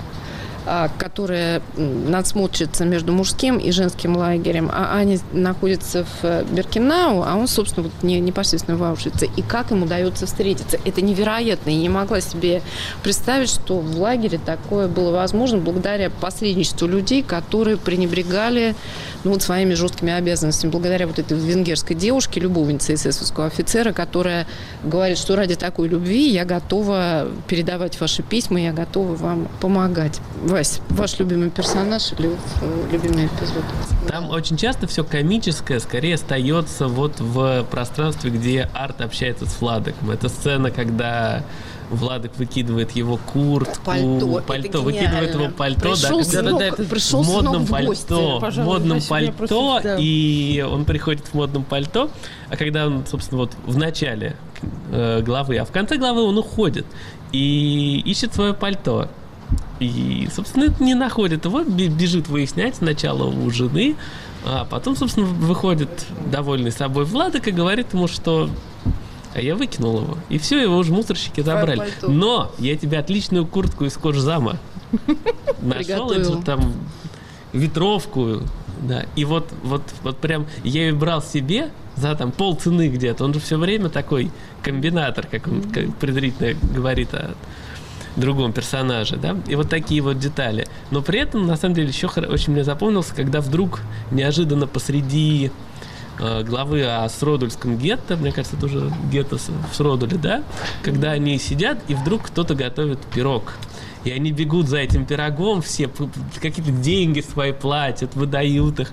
которая 0.99 1.63
надсмотрится 1.77 2.85
между 2.85 3.13
мужским 3.13 3.59
и 3.59 3.71
женским 3.71 4.17
лагерем, 4.17 4.71
а 4.73 4.97
Аня 4.97 5.19
находится 5.33 6.05
в 6.05 6.25
э, 6.25 6.45
Беркинау, 6.51 7.23
а 7.23 7.37
он, 7.37 7.49
собственно, 7.49 7.85
вот 7.85 7.93
не, 8.03 8.21
непосредственно 8.21 8.77
в 8.77 8.83
Аушвице. 8.83 9.29
И 9.37 9.43
как 9.43 9.71
им 9.73 9.83
удается 9.83 10.27
встретиться? 10.27 10.79
Это 10.85 11.01
невероятно. 11.01 11.71
Я 11.71 11.79
не 11.79 11.89
могла 11.89 12.21
себе 12.21 12.63
представить, 13.03 13.49
что 13.49 13.79
в 13.79 13.99
лагере 13.99 14.39
такое 14.45 14.89
было 14.89 15.11
возможно 15.11 15.59
благодаря 15.59 16.11
посредничеству 16.11 16.87
людей, 16.87 17.23
которые 17.23 17.77
пренебрегали 17.77 18.75
ну, 19.25 19.33
вот 19.33 19.43
своими 19.43 19.75
жесткими 19.75 20.13
обязанностями, 20.13 20.71
благодаря 20.71 21.07
вот 21.07 21.19
этой 21.19 21.39
венгерской 21.39 21.97
девушке, 21.97 22.41
любовнице 22.41 22.95
эсэсовского 22.95 23.47
офицера, 23.47 23.93
которая 23.93 24.47
говорит, 24.85 25.19
что 25.19 25.37
ради 25.37 25.57
такой 25.57 25.89
любви 25.89 26.29
я 26.29 26.45
готова 26.45 27.29
передавать 27.47 28.01
ваши 28.01 28.23
письма, 28.23 28.61
я 28.61 28.73
готова 28.73 29.15
вам 29.15 29.49
помогать. 29.61 30.21
Вась, 30.59 30.81
ваш 30.89 31.17
любимый 31.21 31.51
персонаж 31.51 32.11
или 32.19 32.31
э, 32.63 32.89
любимый 32.91 33.27
эпизод? 33.27 33.63
Там 34.09 34.29
очень 34.29 34.57
часто 34.57 34.89
все 34.89 35.05
комическое 35.05 35.79
скорее 35.79 36.17
остается 36.17 36.89
вот 36.89 37.21
в 37.21 37.63
пространстве, 37.71 38.33
где 38.33 38.69
арт 38.75 39.01
общается 39.01 39.47
с 39.47 39.61
Владыком. 39.61 40.11
Это 40.11 40.29
сцена, 40.29 40.73
когда 40.73 41.45
Владок 41.91 42.37
выкидывает 42.39 42.91
его 42.91 43.19
куртку, 43.19 43.85
пальто, 43.85 44.43
пальто 44.45 44.83
выкидывает 44.83 45.33
его 45.33 45.49
пальто, 45.51 45.93
пришел 45.93 46.19
да, 46.19 46.25
сынок, 46.25 46.59
да, 46.59 46.71
да, 46.71 46.83
пришел 46.83 47.23
в 47.23 47.29
модном 47.29 47.65
в 47.65 47.71
пальто, 47.71 48.41
в 48.41 48.57
модном 48.59 49.01
пальто, 49.01 49.33
просто, 49.35 49.81
да. 49.85 49.97
и 50.01 50.61
он 50.61 50.85
приходит 50.87 51.25
в 51.29 51.35
модном 51.35 51.63
пальто, 51.63 52.11
а 52.51 52.57
когда 52.57 52.89
он, 52.89 53.07
собственно, 53.07 53.43
вот 53.43 53.53
в 53.65 53.79
начале 53.79 54.35
э, 54.91 55.23
главы, 55.23 55.59
а 55.59 55.65
в 55.65 55.71
конце 55.71 55.99
главы 55.99 56.23
он 56.23 56.37
уходит 56.37 56.85
и 57.31 58.03
ищет 58.05 58.35
свое 58.35 58.55
пальто. 58.55 59.09
И, 59.81 60.29
собственно, 60.35 60.75
не 60.81 60.95
находит 60.95 61.45
его, 61.45 61.63
бежит 61.63 62.29
выяснять 62.29 62.77
сначала 62.77 63.25
у 63.25 63.51
жены, 63.51 63.97
а 64.45 64.65
потом, 64.65 64.97
собственно, 64.97 65.27
выходит 65.27 66.07
довольный 66.31 66.73
собой 66.73 67.05
Владок 67.05 67.47
и 67.49 67.51
говорит 67.53 67.93
ему, 67.93 68.09
что 68.09 68.51
а 69.35 69.41
я 69.41 69.55
выкинул 69.55 70.01
его. 70.01 70.19
И 70.29 70.39
все, 70.39 70.61
его 70.61 70.77
уже 70.77 70.93
мусорщики 70.93 71.43
забрали. 71.43 71.89
Но 72.03 72.51
я 72.59 72.77
тебе 72.77 72.99
отличную 72.99 73.47
куртку 73.47 73.85
из 73.85 73.97
кожзама 73.97 74.59
нашел, 75.63 76.11
эту 76.11 76.43
там 76.43 76.73
ветровку, 77.53 78.43
да. 78.83 79.05
И 79.17 79.25
вот, 79.25 79.53
вот, 79.63 79.83
вот 80.03 80.19
прям 80.19 80.47
я 80.65 80.87
ее 80.87 80.95
брал 80.95 81.23
себе 81.23 81.71
за 81.97 82.15
там 82.15 82.33
пол 82.33 82.57
цены 82.57 82.89
где-то. 82.89 83.25
Он 83.25 83.35
же 83.35 83.41
все 83.41 83.59
время 83.59 83.91
такой 83.91 84.31
комбинатор, 84.63 85.27
как 85.27 85.47
он 85.47 85.63
как 85.63 85.95
предварительно 85.97 86.55
говорит 86.75 87.13
о 87.15 87.35
другом 88.19 88.53
персонаже, 88.53 89.17
да, 89.17 89.37
и 89.47 89.55
вот 89.55 89.69
такие 89.69 90.01
вот 90.01 90.19
детали. 90.19 90.67
Но 90.91 91.03
при 91.03 91.21
этом, 91.21 91.47
на 91.47 91.57
самом 91.57 91.75
деле, 91.75 91.89
еще 91.89 92.07
очень 92.07 92.53
мне 92.53 92.65
запомнился, 92.65 93.15
когда 93.15 93.41
вдруг 93.41 93.81
неожиданно 94.11 94.67
посреди 94.67 95.51
э, 96.19 96.43
главы 96.43 96.85
о 96.85 97.09
Сродульском 97.09 97.79
гетто, 97.79 98.17
мне 98.17 98.33
кажется, 98.33 98.57
это 98.57 98.67
уже 98.67 98.93
гетто 99.11 99.37
в 99.37 99.75
Сродуле, 99.75 100.17
да, 100.17 100.43
когда 100.83 101.13
они 101.13 101.39
сидят, 101.39 101.79
и 101.89 101.95
вдруг 101.95 102.27
кто-то 102.27 102.55
готовит 102.55 103.01
пирог. 103.15 103.55
И 104.05 104.11
они 104.11 104.33
бегут 104.33 104.69
за 104.69 104.79
этим 104.79 105.05
пирогом, 105.05 105.61
все 105.61 105.91
какие-то 106.41 106.71
деньги 106.71 107.21
свои 107.21 107.53
платят, 107.53 108.15
выдают 108.15 108.81
их. 108.81 108.93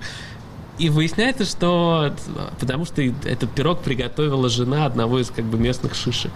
И 0.78 0.90
выясняется, 0.90 1.46
что 1.46 2.12
потому 2.60 2.84
что 2.84 3.00
этот 3.00 3.50
пирог 3.50 3.80
приготовила 3.80 4.50
жена 4.50 4.84
одного 4.84 5.20
из 5.20 5.30
как 5.30 5.46
бы 5.46 5.56
местных 5.58 5.94
шишек. 5.94 6.32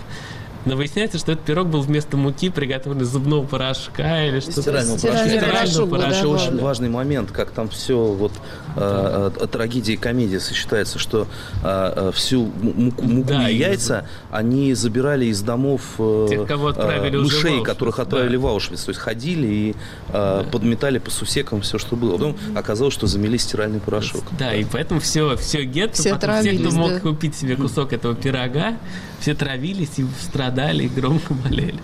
Но 0.67 0.77
выясняется, 0.77 1.19
что 1.19 1.33
этот 1.33 1.45
пирог 1.45 1.69
был 1.69 1.81
вместо 1.81 2.17
муки 2.17 2.51
приготовлен 2.51 3.03
из 3.03 3.09
зубного 3.09 3.47
порошка 3.47 4.27
или 4.27 4.41
что-то. 4.41 4.63
Стирального 4.63 4.99
порошка. 4.99 5.29
Стирального 5.29 5.87
порошка. 5.87 6.17
Еще 6.17 6.27
очень 6.27 6.59
важный 6.61 6.89
момент, 6.91 7.31
как 7.31 7.51
там 7.51 7.69
все 7.71 7.97
вот 7.97 8.33
э, 8.77 9.31
э, 9.41 9.47
трагедия 9.47 9.95
и 9.95 9.97
комедия 9.97 10.39
сочетается, 10.39 10.99
что 10.99 11.27
э, 11.63 12.11
всю 12.15 12.53
муку, 12.61 13.03
муку 13.05 13.29
да, 13.29 13.49
и 13.49 13.57
яйца 13.57 14.07
они 14.31 14.75
забирали 14.75 15.27
из 15.27 15.41
домов 15.41 15.81
э, 15.99 16.27
Тех, 16.29 16.47
кого 16.47 16.69
отправили 16.69 17.17
э, 17.17 17.23
мышей, 17.23 17.63
которых 17.65 17.99
отправили 17.99 18.37
да. 18.37 18.43
в 18.43 18.47
Аушвиц. 18.47 18.83
То 18.85 18.91
есть 18.91 19.01
ходили 19.01 19.47
и 19.47 19.71
э, 19.71 20.13
да. 20.13 20.45
подметали 20.51 20.99
по 20.99 21.11
сусекам 21.11 21.63
все, 21.63 21.79
что 21.79 21.97
было. 21.97 22.13
Потом 22.13 22.37
оказалось, 22.55 22.93
что 22.93 23.07
замели 23.07 23.39
стиральный 23.39 23.81
порошок. 23.81 24.25
Да, 24.39 24.55
и 24.55 24.65
поэтому 24.65 25.01
все, 25.01 25.37
все 25.37 25.65
гетто, 25.65 25.95
все, 25.95 26.11
потом 26.15 26.41
все, 26.41 26.59
кто 26.59 26.71
мог 26.73 26.91
да. 26.91 27.01
купить 27.01 27.35
себе 27.35 27.57
кусок 27.57 27.95
этого 27.95 28.15
пирога, 28.15 28.75
все 29.21 29.35
травились 29.35 29.99
и 29.99 30.07
страдали, 30.21 30.85
и 30.85 30.89
громко 30.89 31.35
болели. 31.35 31.81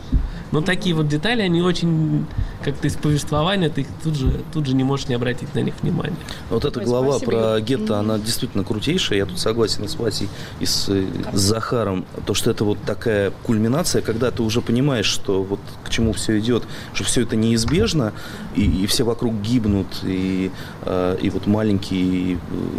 Но 0.53 0.61
такие 0.61 0.95
вот 0.95 1.09
детали, 1.09 1.43
они 1.43 1.63
очень 1.63 2.27
как-то 2.63 2.89
из 2.89 2.95
повествования, 2.95 3.69
ты 3.69 3.83
их 3.83 3.87
тут 4.03 4.15
же, 4.15 4.41
тут 4.53 4.67
же 4.67 4.75
не 4.75 4.85
можешь 4.85 5.09
не 5.09 5.15
обратить 5.15 5.55
на 5.55 5.61
них 5.61 5.75
внимания. 5.83 6.17
Вот 6.51 6.65
эта 6.65 6.81
глава 6.81 7.19
Спасибо. 7.19 7.31
про 7.31 7.61
гетто, 7.61 7.99
она 7.99 8.19
действительно 8.19 8.65
крутейшая. 8.65 9.19
Я 9.19 9.27
тут 9.27 9.39
согласен 9.39 9.89
с 9.89 9.97
Васей 9.97 10.29
и 10.61 10.67
с, 10.67 10.89
с 10.89 11.39
Захаром. 11.39 12.05
То, 12.27 12.35
что 12.35 12.51
это 12.51 12.65
вот 12.65 12.79
такая 12.85 13.33
кульминация, 13.45 14.03
когда 14.03 14.31
ты 14.31 14.43
уже 14.43 14.61
понимаешь, 14.61 15.07
что 15.07 15.43
вот 15.43 15.61
к 15.85 15.91
чему 15.91 16.13
все 16.13 16.39
идет, 16.39 16.65
что 16.93 17.05
все 17.05 17.23
это 17.23 17.37
неизбежно, 17.37 18.13
и, 18.55 18.85
и 18.85 18.87
все 18.87 19.05
вокруг 19.05 19.35
гибнут, 19.41 19.87
и, 20.03 20.51
э, 20.83 21.19
и 21.21 21.31
вот 21.31 21.47
маленький 21.47 22.39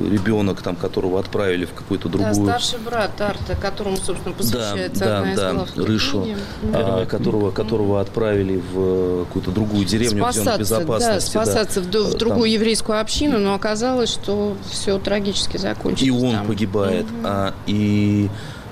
ребенок, 0.10 0.62
там, 0.62 0.76
которого 0.76 1.20
отправили 1.20 1.66
в 1.66 1.74
какую-то 1.74 2.10
другую... 2.10 2.46
Да, 2.46 2.60
старший 2.60 2.80
брат 2.80 3.20
Арта, 3.22 3.56
которому, 3.56 3.98
собственно, 3.98 4.34
посвящается 4.34 5.06
да, 5.06 5.20
одна 5.20 5.36
да, 5.36 5.64
из 5.64 5.72
да, 5.74 5.86
Рышу, 5.86 6.28
а, 6.74 7.06
которого, 7.06 7.52
которого 7.58 8.00
отправили 8.00 8.62
в 8.72 9.26
какую-то 9.26 9.52
другую 9.52 9.84
деревню, 9.86 10.22
спасаться, 10.22 10.42
где 10.42 10.50
он 10.50 10.56
в 10.56 10.60
безопасности. 10.60 11.34
Да, 11.34 11.44
спасаться 11.44 11.82
да, 11.82 12.00
в, 12.00 12.04
в 12.14 12.18
другую 12.18 12.44
там. 12.44 12.52
еврейскую 12.52 13.02
общину, 13.02 13.40
но 13.40 13.56
оказалось, 13.56 14.12
что 14.12 14.56
все 14.70 15.00
трагически 15.00 15.58
закончилось. 15.58 16.04
И 16.04 16.12
он 16.12 16.36
там. 16.36 16.48
погибает, 16.48 17.06
угу. 17.06 17.22
а, 17.24 17.54
и 17.66 18.30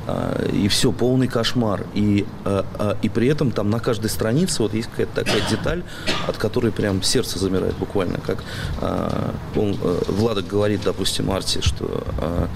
а, 0.08 0.46
и 0.54 0.68
все, 0.68 0.92
полный 0.92 1.28
кошмар. 1.28 1.86
И, 1.96 2.26
а, 2.44 2.96
и 3.02 3.10
при 3.10 3.28
этом 3.28 3.52
там 3.52 3.72
на 3.72 3.80
каждой 3.80 4.10
странице 4.10 4.62
вот 4.62 4.74
есть 4.76 4.88
какая-то 4.90 5.24
такая 5.24 5.42
деталь, 5.50 5.84
от 6.28 6.38
которой 6.38 6.72
прям 6.72 7.02
сердце 7.02 7.40
замирает 7.40 7.76
буквально. 7.78 8.20
Как 8.20 8.44
он, 9.56 9.78
э, 9.82 10.02
Владок 10.08 10.48
говорит, 10.48 10.82
допустим, 10.86 11.32
Арти, 11.32 11.62
что 11.62 12.04
а, 12.20 12.48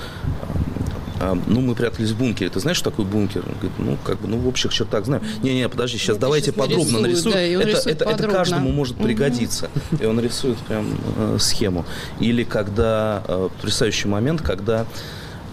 ну, 1.48 1.62
мы 1.62 1.76
прятались 1.76 2.12
в 2.12 2.18
бункере. 2.18 2.50
Ты 2.50 2.60
знаешь, 2.60 2.78
что 2.78 2.90
такое 2.92 3.06
бункер? 3.06 3.44
Он 3.46 3.54
говорит, 3.54 3.72
ну, 3.78 3.98
как 4.06 4.22
бы, 4.22 4.28
ну, 4.28 4.38
в 4.38 4.48
общих 4.48 4.74
чертах 4.74 5.06
знаю. 5.06 5.22
Не-не, 5.44 5.68
подожди, 5.68 5.98
сейчас 5.98 6.16
ну, 6.16 6.22
давайте 6.22 6.52
подробно 6.52 7.00
нарисуем. 7.00 7.34
Да, 7.34 7.42
это, 7.42 7.90
это, 7.90 8.06
это 8.06 8.28
каждому 8.28 8.72
может 8.72 8.96
угу. 8.96 9.04
пригодиться. 9.04 9.70
И 10.00 10.06
он 10.06 10.20
рисует 10.20 10.58
прям 10.60 10.98
э, 11.18 11.38
схему. 11.40 11.86
Или 12.20 12.44
когда, 12.44 13.24
э, 13.28 13.50
потрясающий 13.58 14.08
момент, 14.08 14.42
когда 14.42 14.86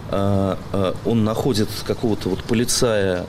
он 0.09 1.25
находит 1.25 1.69
какого-то 1.85 2.29
вот 2.29 2.45
полицая, 2.45 3.27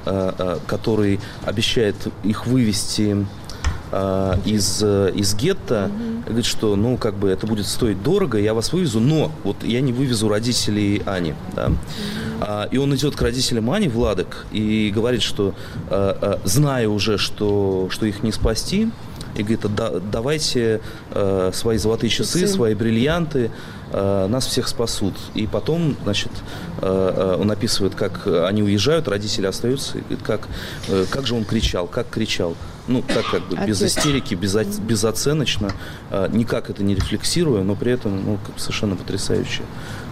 который 0.67 1.19
обещает 1.43 1.95
их 2.23 2.45
вывести 2.45 3.25
из, 4.45 4.83
из 4.83 5.35
гетто, 5.35 5.85
угу. 5.85 6.23
говорит, 6.27 6.45
что, 6.45 6.75
ну, 6.75 6.97
как 6.97 7.15
бы 7.15 7.29
это 7.29 7.47
будет 7.47 7.65
стоить 7.65 8.03
дорого, 8.03 8.37
я 8.37 8.53
вас 8.53 8.73
вывезу, 8.73 8.99
но 8.99 9.31
вот 9.43 9.63
я 9.63 9.81
не 9.81 9.91
вывезу 9.91 10.29
родителей 10.29 11.01
Ани, 11.07 11.33
да. 11.55 11.65
Угу. 11.65 11.75
И 12.71 12.77
он 12.77 12.93
идет 12.95 13.15
к 13.15 13.21
родителям 13.21 13.71
Ани, 13.71 13.87
Владок, 13.87 14.45
и 14.51 14.91
говорит, 14.93 15.21
что, 15.21 15.55
зная 16.43 16.87
уже, 16.87 17.17
что, 17.17 17.87
что 17.91 18.05
их 18.05 18.21
не 18.21 18.31
спасти, 18.31 18.89
и 19.37 19.43
говорит, 19.43 19.65
да, 19.75 19.91
давайте 20.11 20.81
э, 21.11 21.51
свои 21.53 21.77
золотые 21.77 22.09
часы, 22.09 22.39
Сын. 22.39 22.47
свои 22.47 22.73
бриллианты, 22.73 23.51
э, 23.91 24.27
нас 24.27 24.45
всех 24.47 24.67
спасут. 24.67 25.13
И 25.35 25.47
потом, 25.47 25.95
значит, 26.03 26.31
э, 26.81 27.37
он 27.39 27.51
описывает, 27.51 27.95
как 27.95 28.25
они 28.25 28.63
уезжают, 28.63 29.07
родители 29.07 29.45
остаются, 29.45 29.99
и 29.99 30.01
говорит, 30.01 30.23
как, 30.23 30.47
э, 30.87 31.05
как 31.09 31.27
же 31.27 31.35
он 31.35 31.45
кричал, 31.45 31.87
как 31.87 32.09
кричал. 32.09 32.55
Ну, 32.87 33.01
так 33.01 33.25
как 33.29 33.43
бы, 33.47 33.57
без 33.65 33.81
истерики, 33.81 34.33
без, 34.33 34.55
безоценочно, 34.79 35.71
э, 36.09 36.29
никак 36.31 36.69
это 36.69 36.83
не 36.83 36.95
рефлексируя, 36.95 37.63
но 37.63 37.75
при 37.75 37.91
этом, 37.91 38.25
ну, 38.25 38.39
как 38.45 38.59
совершенно 38.59 38.95
потрясающе 38.95 39.63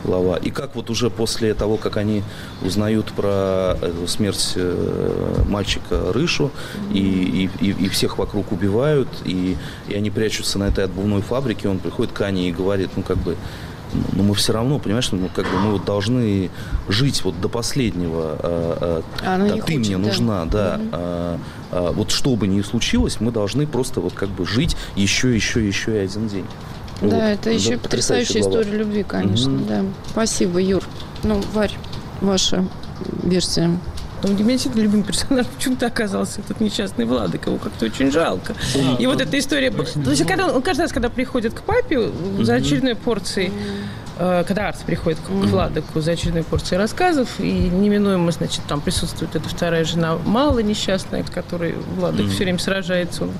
глава. 0.03 0.37
И 0.37 0.51
как 0.51 0.75
вот 0.75 0.89
уже 0.89 1.09
после 1.09 1.53
того, 1.53 1.77
как 1.77 1.97
они 1.97 2.23
узнают 2.61 3.11
про 3.13 3.77
смерть 4.07 4.53
э, 4.55 5.43
мальчика 5.47 6.13
Рышу, 6.13 6.51
и, 6.91 7.49
и, 7.59 7.69
и 7.69 7.89
всех 7.89 8.17
вокруг 8.17 8.51
убивают, 8.51 9.07
и, 9.23 9.57
и 9.87 9.93
они 9.93 10.11
прячутся 10.11 10.59
на 10.59 10.65
этой 10.65 10.83
отбувной 10.83 11.21
фабрике, 11.21 11.69
он 11.69 11.79
приходит 11.79 12.13
к 12.13 12.21
Ане 12.21 12.49
и 12.49 12.51
говорит, 12.51 12.91
ну 12.95 13.03
как 13.03 13.17
бы, 13.17 13.35
но 14.13 14.23
мы 14.23 14.33
все 14.35 14.53
равно, 14.53 14.79
понимаешь, 14.79 15.11
ну, 15.11 15.29
как 15.33 15.45
бы 15.45 15.57
мы 15.59 15.71
вот 15.73 15.85
должны 15.85 16.49
жить 16.87 17.23
вот 17.23 17.39
до 17.39 17.49
последнего. 17.49 18.37
А, 18.39 19.03
а, 19.21 19.37
да, 19.37 19.53
ты 19.55 19.61
хочет, 19.61 19.77
мне 19.79 19.97
да. 19.97 20.07
нужна, 20.07 20.45
да. 20.45 20.75
Угу. 20.75 20.89
А, 20.91 21.39
а, 21.71 21.91
вот 21.91 22.11
что 22.11 22.35
бы 22.35 22.47
ни 22.47 22.61
случилось, 22.61 23.19
мы 23.19 23.31
должны 23.31 23.67
просто 23.67 24.01
вот 24.01 24.13
как 24.13 24.29
бы 24.29 24.45
жить 24.45 24.75
еще, 24.95 25.33
еще, 25.33 25.65
еще 25.65 25.95
и 25.95 25.97
один 25.97 26.27
день. 26.27 26.45
Да, 27.01 27.07
вот. 27.07 27.15
это 27.15 27.49
еще 27.51 27.75
да, 27.75 27.79
потрясающая 27.79 28.41
глава. 28.41 28.61
история 28.61 28.77
любви, 28.77 29.03
конечно, 29.03 29.53
угу. 29.53 29.65
да. 29.67 29.83
Спасибо, 30.09 30.59
Юр. 30.59 30.83
Ну, 31.23 31.41
Варь, 31.53 31.73
ваша 32.21 32.65
версия. 33.23 33.71
Но 34.25 34.33
для 34.33 34.43
меня 34.43 34.53
действительно 34.53 34.83
любимый 34.83 35.03
персонаж 35.03 35.45
почему-то 35.47 35.85
оказался 35.85 36.41
этот 36.41 36.59
несчастный 36.59 37.05
Владык. 37.05 37.45
Его 37.45 37.57
как-то 37.57 37.85
очень 37.85 38.11
жалко. 38.11 38.55
И 38.97 39.05
вот 39.05 39.21
эта 39.21 39.37
история... 39.37 39.71
То 39.71 40.09
есть 40.09 40.25
когда 40.25 40.47
он, 40.47 40.61
каждый 40.61 40.81
раз, 40.81 40.91
когда 40.91 41.09
приходит 41.09 41.53
к 41.53 41.61
папе 41.61 42.09
за 42.39 42.55
очередной 42.55 42.95
порцией 42.95 43.51
когда 44.17 44.69
Арт 44.69 44.79
приходит 44.85 45.19
к 45.19 45.29
Владыку 45.29 45.99
за 45.99 46.13
очередной 46.13 46.43
порцией 46.43 46.79
рассказов, 46.79 47.39
и 47.39 47.51
неминуемо, 47.51 48.31
значит, 48.31 48.61
там 48.67 48.79
присутствует 48.79 49.35
эта 49.35 49.49
вторая 49.49 49.83
жена 49.83 50.17
Мала 50.25 50.59
несчастная, 50.59 51.23
с 51.23 51.29
которой 51.29 51.75
Владык 51.97 52.27
mm-hmm. 52.27 52.29
все 52.29 52.43
время 52.43 52.59
сражается. 52.59 53.23
Он, 53.23 53.31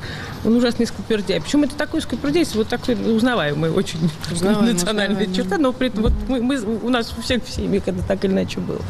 он 0.44 0.56
ужасный 0.58 0.86
скупердяй. 0.86 1.40
Причем 1.40 1.64
это 1.64 1.76
такой 1.76 2.02
скупердяй, 2.02 2.46
вот 2.56 2.68
такой 2.68 2.96
узнаваемый, 2.96 3.72
очень 3.72 4.12
узнаваемый, 4.32 4.74
национальная 4.74 5.28
черта, 5.28 5.58
но 5.58 5.72
при 5.72 5.88
этом 5.88 6.04
вот 6.04 6.14
мы, 6.28 6.42
мы, 6.42 6.60
у 6.60 6.90
нас 6.90 7.14
у 7.18 7.22
всех 7.22 7.44
в 7.44 7.50
семье 7.50 7.80
когда 7.80 8.04
так 8.04 8.26
или 8.26 8.32
иначе 8.32 8.60
было. 8.60 8.82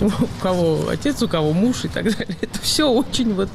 У 0.00 0.42
кого 0.42 0.88
отец, 0.90 1.22
у 1.22 1.28
кого 1.28 1.52
муж 1.52 1.84
и 1.84 1.88
так 1.88 2.04
далее. 2.04 2.36
Это 2.40 2.60
все 2.60 2.88
очень 2.88 3.34
вот... 3.34 3.48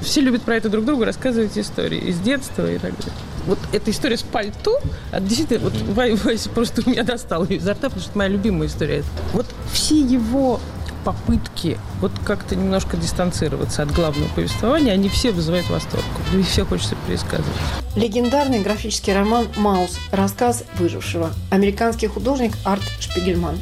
Все 0.00 0.22
любят 0.22 0.42
про 0.42 0.56
это 0.56 0.70
друг 0.70 0.86
другу 0.86 1.04
рассказывать 1.04 1.58
истории 1.58 1.98
из 1.98 2.18
детства 2.20 2.70
и 2.70 2.78
так 2.78 2.96
далее 2.96 3.12
вот 3.46 3.58
эта 3.72 3.90
история 3.90 4.16
с 4.16 4.22
пальто, 4.22 4.80
а 5.12 5.20
действительно, 5.20 5.70
вот 5.70 5.74
Вася 6.24 6.50
просто 6.50 6.82
у 6.84 6.90
меня 6.90 7.02
достал 7.02 7.44
ее 7.44 7.56
изо 7.56 7.72
рта, 7.72 7.88
потому 7.88 8.00
что 8.00 8.10
это 8.10 8.18
моя 8.18 8.30
любимая 8.30 8.68
история. 8.68 9.04
Вот 9.32 9.46
все 9.72 10.00
его 10.00 10.60
попытки 11.04 11.78
вот 12.00 12.12
как-то 12.24 12.56
немножко 12.56 12.96
дистанцироваться 12.96 13.82
от 13.82 13.92
главного 13.92 14.28
повествования, 14.34 14.92
они 14.92 15.08
все 15.08 15.32
вызывают 15.32 15.68
восторг. 15.70 16.04
И 16.34 16.42
все 16.42 16.64
хочется 16.64 16.96
пересказывать. 17.06 17.56
Легендарный 17.96 18.60
графический 18.60 19.14
роман 19.14 19.48
«Маус. 19.56 19.98
Рассказ 20.12 20.64
выжившего». 20.78 21.30
Американский 21.50 22.06
художник 22.06 22.52
Арт 22.64 22.82
Шпигельман. 23.00 23.58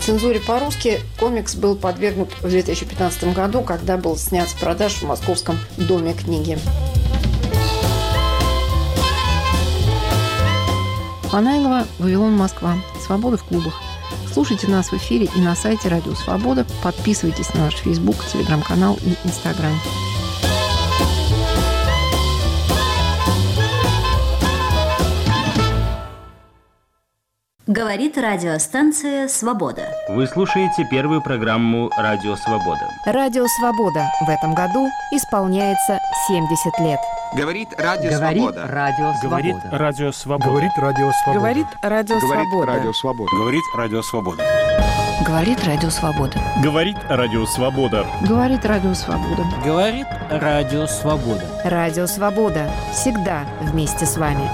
Цензуре 0.00 0.40
по-русски 0.40 1.00
комикс 1.18 1.54
был 1.54 1.76
подвергнут 1.76 2.30
в 2.40 2.48
2015 2.48 3.34
году, 3.34 3.60
когда 3.60 3.96
был 3.96 4.16
снят 4.16 4.48
с 4.48 4.54
продаж 4.54 4.94
в 4.94 5.02
Московском 5.02 5.58
доме 5.76 6.14
книги. 6.14 6.58
Панайлова, 11.30 11.86
Вавилон, 11.98 12.36
Москва. 12.36 12.76
Свобода 13.04 13.36
в 13.36 13.44
клубах. 13.44 13.74
Слушайте 14.32 14.66
нас 14.68 14.90
в 14.90 14.94
эфире 14.94 15.28
и 15.36 15.40
на 15.40 15.54
сайте 15.54 15.88
Радио 15.88 16.14
Свобода. 16.14 16.66
Подписывайтесь 16.82 17.52
на 17.54 17.66
наш 17.66 17.74
Фейсбук, 17.74 18.16
Телеграм-канал 18.32 18.98
и 19.02 19.14
Инстаграм. 19.26 19.74
Говорит 27.68 28.16
радиостанция 28.16 29.28
«Свобода». 29.28 29.82
Вы 30.08 30.26
слушаете 30.26 30.86
первую 30.90 31.20
программу 31.20 31.90
«Радио 31.98 32.34
Свобода». 32.34 32.80
«Радио 33.04 33.46
Свобода» 33.46 34.10
в 34.26 34.30
этом 34.30 34.54
году 34.54 34.88
исполняется 35.12 35.98
70 36.28 36.78
лет. 36.78 36.98
Говорит 37.36 37.68
Радио 37.76 38.12
Говорит 38.12 38.42
Свобода. 38.42 38.66
Радио 38.68 39.12
Говорит 39.22 39.56
Радио 39.70 40.12
Свобода. 40.12 40.48
Говорит 40.48 40.72
Радио 40.78 41.12
Свобода. 41.12 41.38
Говорит 41.38 41.66
Радио 41.82 42.20
Свобода. 42.22 42.72
Говорит 43.36 43.64
Радио 43.74 44.00
Свобода. 44.00 44.42
Говорит 45.26 45.58
Радио 45.66 45.90
Свобода. 45.90 46.40
Говорит 46.62 46.98
Радио 47.10 47.44
Свобода. 47.44 48.06
Говорит 48.26 48.64
Радио 48.64 48.94
Свобода. 48.94 49.44
Говорит 49.62 50.06
Радио 50.30 50.86
Свобода. 50.86 51.44
Радио 51.64 52.06
Свобода. 52.06 52.70
Всегда 52.94 53.44
вместе 53.60 54.06
с 54.06 54.16
вами. 54.16 54.48